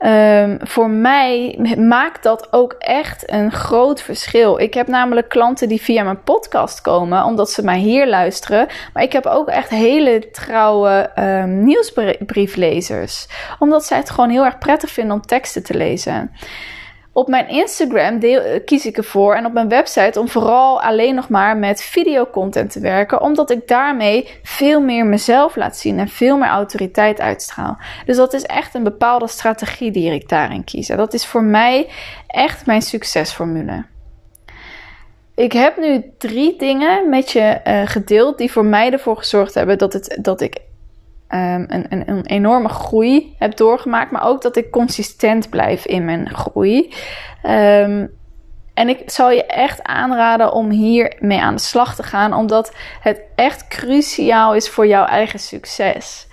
Um, 0.06 0.58
voor 0.60 0.90
mij 0.90 1.58
maakt 1.78 2.22
dat 2.22 2.52
ook 2.52 2.72
echt 2.78 3.30
een 3.32 3.52
groot 3.52 4.02
verschil. 4.02 4.60
Ik 4.60 4.74
heb 4.74 4.86
namelijk 4.86 5.28
klanten 5.28 5.68
die 5.68 5.80
via 5.80 6.02
mijn 6.02 6.22
podcast 6.22 6.80
komen, 6.80 7.24
omdat 7.24 7.50
ze 7.50 7.64
mij 7.64 7.78
hier 7.78 8.08
luisteren. 8.08 8.66
Maar 8.92 9.02
ik 9.02 9.12
heb 9.12 9.26
ook 9.26 9.48
echt 9.48 9.68
hele 9.68 10.30
trouwe 10.30 11.10
um, 11.18 11.64
nieuwsbrieflezers, 11.64 13.26
omdat 13.58 13.84
zij 13.84 13.96
het 13.98 14.10
gewoon 14.10 14.30
heel 14.30 14.44
erg 14.44 14.58
prettig 14.58 14.90
vinden 14.90 15.14
om 15.14 15.22
teksten 15.22 15.62
te 15.64 15.74
lezen. 15.76 16.30
Op 17.16 17.28
mijn 17.28 17.48
Instagram 17.48 18.20
eh, 18.20 18.64
kies 18.64 18.86
ik 18.86 18.96
ervoor 18.96 19.34
en 19.34 19.46
op 19.46 19.52
mijn 19.52 19.68
website 19.68 20.20
om 20.20 20.28
vooral 20.28 20.82
alleen 20.82 21.14
nog 21.14 21.28
maar 21.28 21.56
met 21.56 21.82
videocontent 21.82 22.72
te 22.72 22.80
werken, 22.80 23.20
omdat 23.20 23.50
ik 23.50 23.68
daarmee 23.68 24.28
veel 24.42 24.80
meer 24.80 25.06
mezelf 25.06 25.56
laat 25.56 25.76
zien 25.76 25.98
en 25.98 26.08
veel 26.08 26.36
meer 26.36 26.48
autoriteit 26.48 27.20
uitstraal. 27.20 27.78
Dus 28.06 28.16
dat 28.16 28.32
is 28.32 28.42
echt 28.42 28.74
een 28.74 28.82
bepaalde 28.82 29.28
strategie 29.28 29.90
die 29.90 30.12
ik 30.12 30.28
daarin 30.28 30.64
kies. 30.64 30.88
En 30.88 30.96
dat 30.96 31.14
is 31.14 31.26
voor 31.26 31.42
mij 31.42 31.88
echt 32.26 32.66
mijn 32.66 32.82
succesformule. 32.82 33.84
Ik 35.34 35.52
heb 35.52 35.76
nu 35.76 36.12
drie 36.18 36.56
dingen 36.58 37.08
met 37.08 37.30
je 37.30 37.60
uh, 37.66 37.82
gedeeld 37.84 38.38
die 38.38 38.52
voor 38.52 38.64
mij 38.64 38.92
ervoor 38.92 39.16
gezorgd 39.16 39.54
hebben 39.54 39.78
dat, 39.78 39.92
het, 39.92 40.18
dat 40.20 40.40
ik 40.40 40.56
um, 41.28 41.64
een, 41.68 41.86
een, 41.88 42.08
een, 42.08 42.26
enorme 42.26 42.68
groei 42.68 43.34
heb 43.38 43.56
doorgemaakt, 43.56 44.10
maar 44.10 44.24
ook 44.24 44.42
dat 44.42 44.56
ik 44.56 44.70
consistent 44.70 45.50
blijf 45.50 45.86
in 45.86 46.04
mijn 46.04 46.34
groei. 46.34 46.94
Um, 47.42 48.10
en 48.74 48.88
ik 48.88 49.10
zal 49.10 49.30
je 49.30 49.46
echt 49.46 49.82
aanraden 49.82 50.52
om 50.52 50.70
hiermee 50.70 51.40
aan 51.40 51.54
de 51.54 51.60
slag 51.60 51.94
te 51.94 52.02
gaan, 52.02 52.34
omdat 52.34 52.74
het 53.00 53.20
echt 53.34 53.68
cruciaal 53.68 54.54
is 54.54 54.68
voor 54.68 54.86
jouw 54.86 55.04
eigen 55.04 55.38
succes. 55.38 56.28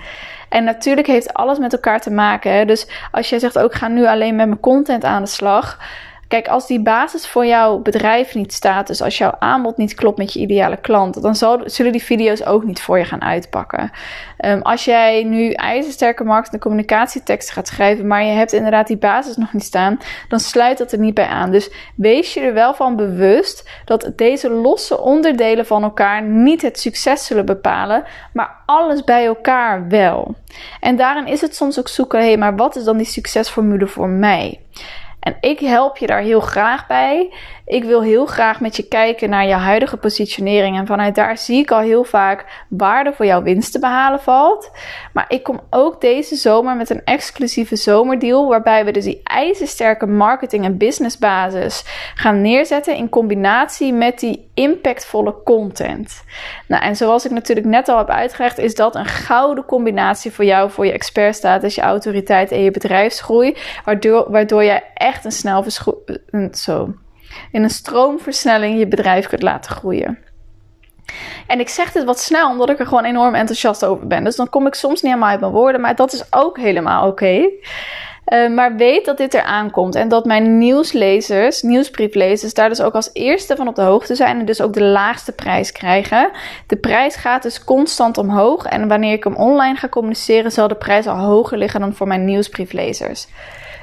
En 0.50 0.64
natuurlijk 0.64 1.08
heeft 1.08 1.34
alles 1.34 1.58
met 1.58 1.74
elkaar 1.74 2.02
te 2.02 2.12
maken. 2.12 2.68
Dus 2.68 2.88
als 3.12 3.30
jij 3.30 3.40
zegt 3.40 3.60
ook 3.60 3.74
ga 3.74 3.88
nu 3.88 4.08
alleen 4.08 4.36
met 4.36 4.48
mijn 4.48 4.60
content 4.60 5.04
aan 5.04 5.22
de 5.22 5.30
slag 5.30 5.80
Kijk, 6.32 6.48
als 6.48 6.68
die 6.68 6.82
basis 6.82 7.28
voor 7.28 7.46
jouw 7.46 7.80
bedrijf 7.80 8.36
niet 8.36 8.54
staat, 8.54 8.88
dus 8.88 9.02
als 9.02 9.18
jouw 9.18 9.36
aanbod 9.40 9.78
niet 9.78 9.94
klopt 9.94 10.18
met 10.18 10.34
je 10.34 10.40
ideale 10.40 10.78
klant, 10.78 11.22
dan 11.22 11.36
zullen 11.66 11.92
die 11.92 12.04
video's 12.04 12.46
ook 12.46 12.64
niet 12.64 12.82
voor 12.82 12.98
je 12.98 13.06
gaan 13.06 13.22
uitpakken. 13.22 13.92
Um, 14.46 14.62
als 14.62 14.86
jij 14.86 15.24
nu 15.24 15.52
ijzersterke 15.52 16.24
marketing 16.24 16.54
en 16.54 16.70
communicatieteksten 16.70 17.54
gaat 17.54 17.68
schrijven, 17.68 18.08
maar 18.08 18.24
je 18.24 18.32
hebt 18.32 18.54
inderdaad 18.54 18.88
die 18.88 18.98
basis 18.98 19.38
nog 19.38 19.54
niet 19.54 19.64
staan, 19.64 20.00
dan 20.28 20.40
sluit 20.40 20.78
dat 20.78 20.92
er 20.92 21.00
niet 21.00 21.14
bij 21.14 21.28
aan. 21.28 21.52
Dus 21.52 21.72
wees 21.96 22.34
je 22.34 22.40
er 22.40 22.54
wel 22.54 22.74
van 22.74 22.96
bewust 22.96 23.70
dat 23.86 24.12
deze 24.16 24.50
losse 24.50 25.00
onderdelen 25.00 25.66
van 25.66 25.84
elkaar 25.84 26.24
niet 26.24 26.62
het 26.62 26.80
succes 26.80 27.26
zullen 27.26 27.46
bepalen, 27.46 28.04
maar 28.34 28.64
alles 28.66 29.04
bij 29.04 29.26
elkaar 29.26 29.88
wel. 29.88 30.36
En 30.80 30.96
daarin 30.96 31.28
is 31.28 31.42
het 31.42 31.56
soms 31.56 31.80
ook 31.80 31.88
zoeken, 31.88 32.20
hé, 32.20 32.26
hey, 32.26 32.38
maar 32.38 32.56
wat 32.56 32.76
is 32.76 32.84
dan 32.84 32.98
die 32.98 33.06
succesformule 33.06 33.88
voor 33.88 34.10
mij? 34.10 34.60
En 35.22 35.38
ik 35.40 35.60
help 35.60 35.98
je 35.98 36.08
daar 36.08 36.22
heel 36.22 36.40
graag 36.40 36.88
bij. 36.88 37.34
Ik 37.66 37.84
wil 37.84 38.02
heel 38.02 38.26
graag 38.26 38.60
met 38.60 38.76
je 38.76 38.88
kijken 38.88 39.30
naar 39.30 39.48
je 39.48 39.54
huidige 39.54 39.98
positionering. 39.98 40.78
En 40.78 40.86
vanuit 40.86 41.16
daar 41.16 41.38
zie 41.38 41.58
ik 41.58 41.72
al 41.72 41.80
heel 41.80 42.04
vaak 42.04 42.46
waar 42.68 43.06
er 43.06 43.14
voor 43.14 43.26
jouw 43.26 43.42
winst 43.42 43.72
te 43.72 43.80
behalen 43.80 44.20
valt. 44.20 44.72
Maar 45.14 45.26
ik 45.28 45.44
kom 45.44 45.60
ook 45.70 46.02
deze 46.02 46.36
zomer 46.36 46.76
met 46.76 46.90
een 46.90 47.02
exclusieve 47.06 47.76
zomerdeal. 47.76 48.48
Waarbij 48.48 48.86
we 48.86 48.92
dus 48.92 49.04
die 49.04 49.22
ijzersterke 49.24 50.06
marketing- 50.06 50.66
en 50.66 50.78
businessbasis 50.78 51.84
gaan 52.16 52.42
neerzetten. 52.42 52.96
In 52.96 53.10
combinatie 53.10 53.94
met 53.94 54.20
die 54.20 54.50
impactvolle 54.54 55.36
content. 55.44 56.24
Nou, 56.68 56.84
en 56.84 56.96
zoals 56.96 57.26
ik 57.26 57.32
natuurlijk 57.32 57.68
net 57.68 57.90
al 57.90 57.98
heb 57.98 58.10
uitgelegd, 58.10 58.58
is 58.58 58.76
dat 58.76 58.96
een 58.96 59.06
gouden 59.06 59.66
combinatie 59.66 60.32
voor 60.32 60.46
jou, 60.46 60.72
voor 60.72 60.86
je 60.86 60.92
expertstatus, 60.92 61.76
je 61.76 61.82
autoriteit 61.82 62.52
en 62.52 62.64
je 62.64 62.72
bedrijfsgroei. 62.72 63.58
Waardoor, 63.86 64.32
waardoor 64.32 64.64
jij 64.64 64.84
echt 64.94 65.11
een 65.24 65.32
snel 65.32 65.66
zo 66.52 66.94
in 67.52 67.64
een 67.64 67.70
stroomversnelling 67.70 68.80
je 68.80 68.88
bedrijf 68.88 69.28
kunt 69.28 69.42
laten 69.42 69.72
groeien. 69.72 70.18
En 71.48 71.60
ik 71.60 71.70
zeg 71.70 71.92
dit 71.92 72.04
wat 72.04 72.20
snel, 72.20 72.50
omdat 72.50 72.70
ik 72.70 72.80
er 72.80 72.88
gewoon 72.88 73.06
enorm 73.06 73.36
enthousiast 73.36 73.86
over 73.86 74.08
ben. 74.08 74.24
Dus 74.24 74.36
dan 74.36 74.50
kom 74.50 74.68
ik 74.68 74.74
soms 74.74 75.02
niet 75.02 75.12
helemaal 75.12 75.30
uit 75.30 75.40
mijn 75.40 75.52
woorden, 75.52 75.82
maar 75.82 75.96
dat 75.96 76.14
is 76.14 76.24
ook 76.30 76.58
helemaal 76.58 77.08
oké. 77.08 77.50
Eh, 78.26 78.50
maar 78.50 78.76
weet 78.76 79.06
dat 79.06 79.18
dit 79.18 79.34
eraan 79.34 79.72
komt 79.72 79.96
en 79.96 80.08
dat 80.08 80.26
mijn 80.26 80.58
nieuwslezers, 80.58 81.62
nieuwsbrieflezers, 81.62 82.54
daar 82.54 82.70
dus 82.70 82.82
ook 82.82 82.94
als 82.94 83.10
eerste 83.14 83.56
van 83.56 83.68
op 83.68 83.76
de 83.76 83.82
hoogte 83.82 84.16
zijn 84.16 84.40
en 84.40 84.46
dus 84.46 84.62
ook 84.62 84.74
de 84.74 84.84
laagste 84.84 85.32
prijs 85.32 85.72
krijgen. 85.72 86.30
De 86.68 86.78
prijs 86.78 87.16
gaat 87.16 87.44
dus 87.44 87.64
constant 87.64 88.18
omhoog 88.18 88.66
en 88.66 88.88
wanneer 88.88 89.14
ik 89.14 89.24
hem 89.24 89.36
online 89.36 89.76
ga 89.76 89.90
communiceren, 89.90 90.52
zal 90.52 90.68
de 90.68 90.76
prijs 90.76 91.08
al 91.08 91.18
hoger 91.18 91.58
liggen 91.58 91.80
dan 91.80 91.94
voor 91.94 92.08
mijn 92.08 92.26
nieuwsbrieflezers. 92.26 93.28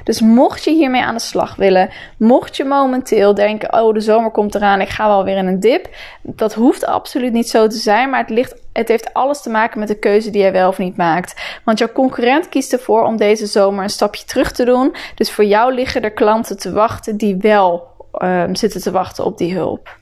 Dus 0.03 0.21
mocht 0.21 0.63
je 0.63 0.71
hiermee 0.71 1.03
aan 1.03 1.13
de 1.13 1.21
slag 1.21 1.55
willen, 1.55 1.89
mocht 2.17 2.57
je 2.57 2.63
momenteel 2.63 3.33
denken: 3.33 3.73
oh, 3.73 3.93
de 3.93 3.99
zomer 3.99 4.31
komt 4.31 4.55
eraan, 4.55 4.81
ik 4.81 4.89
ga 4.89 5.07
wel 5.07 5.23
weer 5.23 5.37
in 5.37 5.47
een 5.47 5.59
dip. 5.59 5.89
Dat 6.21 6.53
hoeft 6.53 6.85
absoluut 6.85 7.33
niet 7.33 7.49
zo 7.49 7.67
te 7.67 7.77
zijn, 7.77 8.09
maar 8.09 8.19
het, 8.19 8.29
ligt, 8.29 8.55
het 8.73 8.87
heeft 8.87 9.13
alles 9.13 9.41
te 9.41 9.49
maken 9.49 9.79
met 9.79 9.87
de 9.87 9.99
keuze 9.99 10.29
die 10.29 10.41
jij 10.41 10.51
wel 10.51 10.69
of 10.69 10.77
niet 10.77 10.97
maakt. 10.97 11.59
Want 11.65 11.79
jouw 11.79 11.91
concurrent 11.91 12.49
kiest 12.49 12.73
ervoor 12.73 13.03
om 13.03 13.17
deze 13.17 13.45
zomer 13.45 13.83
een 13.83 13.89
stapje 13.89 14.25
terug 14.25 14.51
te 14.51 14.65
doen. 14.65 14.95
Dus 15.15 15.31
voor 15.31 15.45
jou 15.45 15.73
liggen 15.73 16.01
er 16.01 16.11
klanten 16.11 16.57
te 16.57 16.71
wachten 16.71 17.17
die 17.17 17.37
wel 17.37 17.87
um, 18.21 18.55
zitten 18.55 18.81
te 18.81 18.91
wachten 18.91 19.25
op 19.25 19.37
die 19.37 19.53
hulp. 19.53 19.97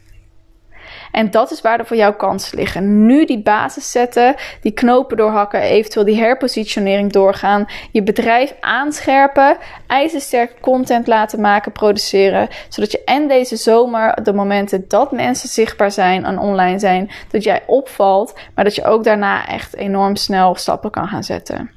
En 1.18 1.32
dat 1.32 1.52
is 1.52 1.62
waar 1.62 1.80
er 1.80 1.86
voor 1.86 1.98
jou 1.98 2.14
kansen 2.14 2.58
liggen. 2.58 3.06
Nu 3.06 3.26
die 3.26 3.42
basis 3.42 3.92
zetten, 3.92 4.36
die 4.62 4.72
knopen 4.72 5.18
doorhakken, 5.18 5.62
eventueel 5.62 6.06
die 6.06 6.20
herpositionering 6.20 7.12
doorgaan, 7.12 7.68
je 7.92 8.04
bedrijf 8.04 8.54
aanscherpen, 8.60 9.58
ijzersterke 9.88 10.54
content 10.62 11.08
laten 11.08 11.42
maken, 11.42 11.72
produceren, 11.72 12.48
zodat 12.70 12.92
je 12.92 13.04
en 13.04 13.28
deze 13.28 13.56
zomer, 13.56 14.24
de 14.24 14.34
momenten 14.34 14.86
dat 14.88 15.12
mensen 15.12 15.50
zichtbaar 15.50 15.92
zijn 15.92 16.26
en 16.26 16.40
online 16.40 16.80
zijn, 16.80 17.10
dat 17.32 17.44
jij 17.44 17.64
opvalt, 17.68 18.34
maar 18.56 18.64
dat 18.64 18.76
je 18.76 18.86
ook 18.86 19.04
daarna 19.04 19.48
echt 19.48 19.76
enorm 19.76 20.16
snel 20.16 20.56
stappen 20.56 20.92
kan 20.92 21.08
gaan 21.08 21.24
zetten. 21.24 21.77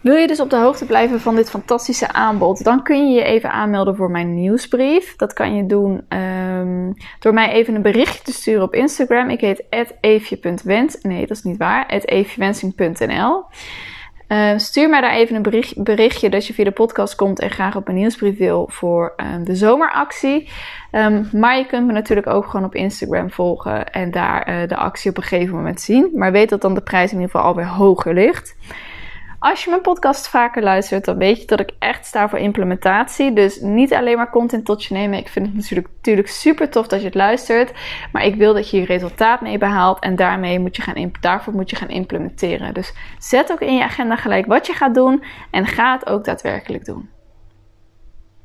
Wil 0.00 0.14
je 0.14 0.26
dus 0.26 0.40
op 0.40 0.50
de 0.50 0.56
hoogte 0.56 0.86
blijven 0.86 1.20
van 1.20 1.36
dit 1.36 1.50
fantastische 1.50 2.12
aanbod, 2.12 2.64
dan 2.64 2.82
kun 2.82 3.08
je 3.08 3.14
je 3.14 3.24
even 3.24 3.50
aanmelden 3.50 3.96
voor 3.96 4.10
mijn 4.10 4.34
nieuwsbrief. 4.34 5.16
Dat 5.16 5.32
kan 5.32 5.56
je 5.56 5.66
doen 5.66 6.06
um, 6.08 6.94
door 7.18 7.34
mij 7.34 7.50
even 7.50 7.74
een 7.74 7.82
berichtje 7.82 8.22
te 8.22 8.32
sturen 8.32 8.62
op 8.62 8.74
Instagram. 8.74 9.30
Ik 9.30 9.40
heet 9.40 9.64
eefje.wens. 10.00 10.98
Nee, 11.02 11.26
dat 11.26 11.36
is 11.36 11.42
niet 11.42 11.56
waar. 11.56 11.86
eefjewensing.nl. 11.88 13.44
Uh, 14.28 14.52
stuur 14.56 14.88
mij 14.88 15.00
daar 15.00 15.12
even 15.12 15.36
een 15.36 15.42
bericht, 15.42 15.82
berichtje 15.82 16.30
dat 16.30 16.46
je 16.46 16.54
via 16.54 16.64
de 16.64 16.70
podcast 16.70 17.14
komt 17.14 17.40
en 17.40 17.50
graag 17.50 17.76
op 17.76 17.84
mijn 17.84 17.96
nieuwsbrief 17.96 18.38
wil 18.38 18.68
voor 18.70 19.14
um, 19.16 19.44
de 19.44 19.56
zomeractie. 19.56 20.48
Maar 21.32 21.58
je 21.58 21.66
kunt 21.66 21.86
me 21.86 21.92
natuurlijk 21.92 22.26
ook 22.26 22.46
gewoon 22.46 22.66
op 22.66 22.74
Instagram 22.74 23.30
volgen 23.30 23.92
en 23.92 24.10
daar 24.10 24.48
uh, 24.48 24.68
de 24.68 24.76
actie 24.76 25.10
op 25.10 25.16
een 25.16 25.22
gegeven 25.22 25.56
moment 25.56 25.80
zien. 25.80 26.10
Maar 26.14 26.32
weet 26.32 26.48
dat 26.48 26.60
dan 26.60 26.74
de 26.74 26.80
prijs 26.80 27.12
in 27.12 27.20
ieder 27.20 27.30
geval 27.30 27.46
alweer 27.46 27.66
hoger 27.66 28.14
ligt. 28.14 28.56
Als 29.40 29.64
je 29.64 29.70
mijn 29.70 29.82
podcast 29.82 30.28
vaker 30.28 30.62
luistert, 30.62 31.04
dan 31.04 31.18
weet 31.18 31.40
je 31.40 31.46
dat 31.46 31.60
ik 31.60 31.70
echt 31.78 32.06
sta 32.06 32.28
voor 32.28 32.38
implementatie. 32.38 33.32
Dus 33.32 33.60
niet 33.60 33.94
alleen 33.94 34.16
maar 34.16 34.30
content 34.30 34.64
tot 34.64 34.84
je 34.84 34.94
nemen. 34.94 35.18
Ik 35.18 35.28
vind 35.28 35.46
het 35.46 35.54
natuurlijk, 35.54 35.88
natuurlijk 35.96 36.28
super 36.28 36.70
tof 36.70 36.86
dat 36.86 37.00
je 37.00 37.06
het 37.06 37.14
luistert. 37.14 37.72
Maar 38.12 38.24
ik 38.24 38.34
wil 38.34 38.54
dat 38.54 38.70
je 38.70 38.76
je 38.76 38.84
resultaat 38.84 39.40
mee 39.40 39.58
behaalt. 39.58 39.98
En 39.98 40.16
daarmee 40.16 40.58
moet 40.58 40.76
je 40.76 40.82
gaan, 40.82 41.12
daarvoor 41.20 41.52
moet 41.52 41.70
je 41.70 41.76
gaan 41.76 41.88
implementeren. 41.88 42.74
Dus 42.74 42.92
zet 43.18 43.52
ook 43.52 43.60
in 43.60 43.74
je 43.74 43.84
agenda 43.84 44.16
gelijk 44.16 44.46
wat 44.46 44.66
je 44.66 44.72
gaat 44.72 44.94
doen. 44.94 45.22
En 45.50 45.66
ga 45.66 45.92
het 45.92 46.06
ook 46.06 46.24
daadwerkelijk 46.24 46.84
doen. 46.84 47.08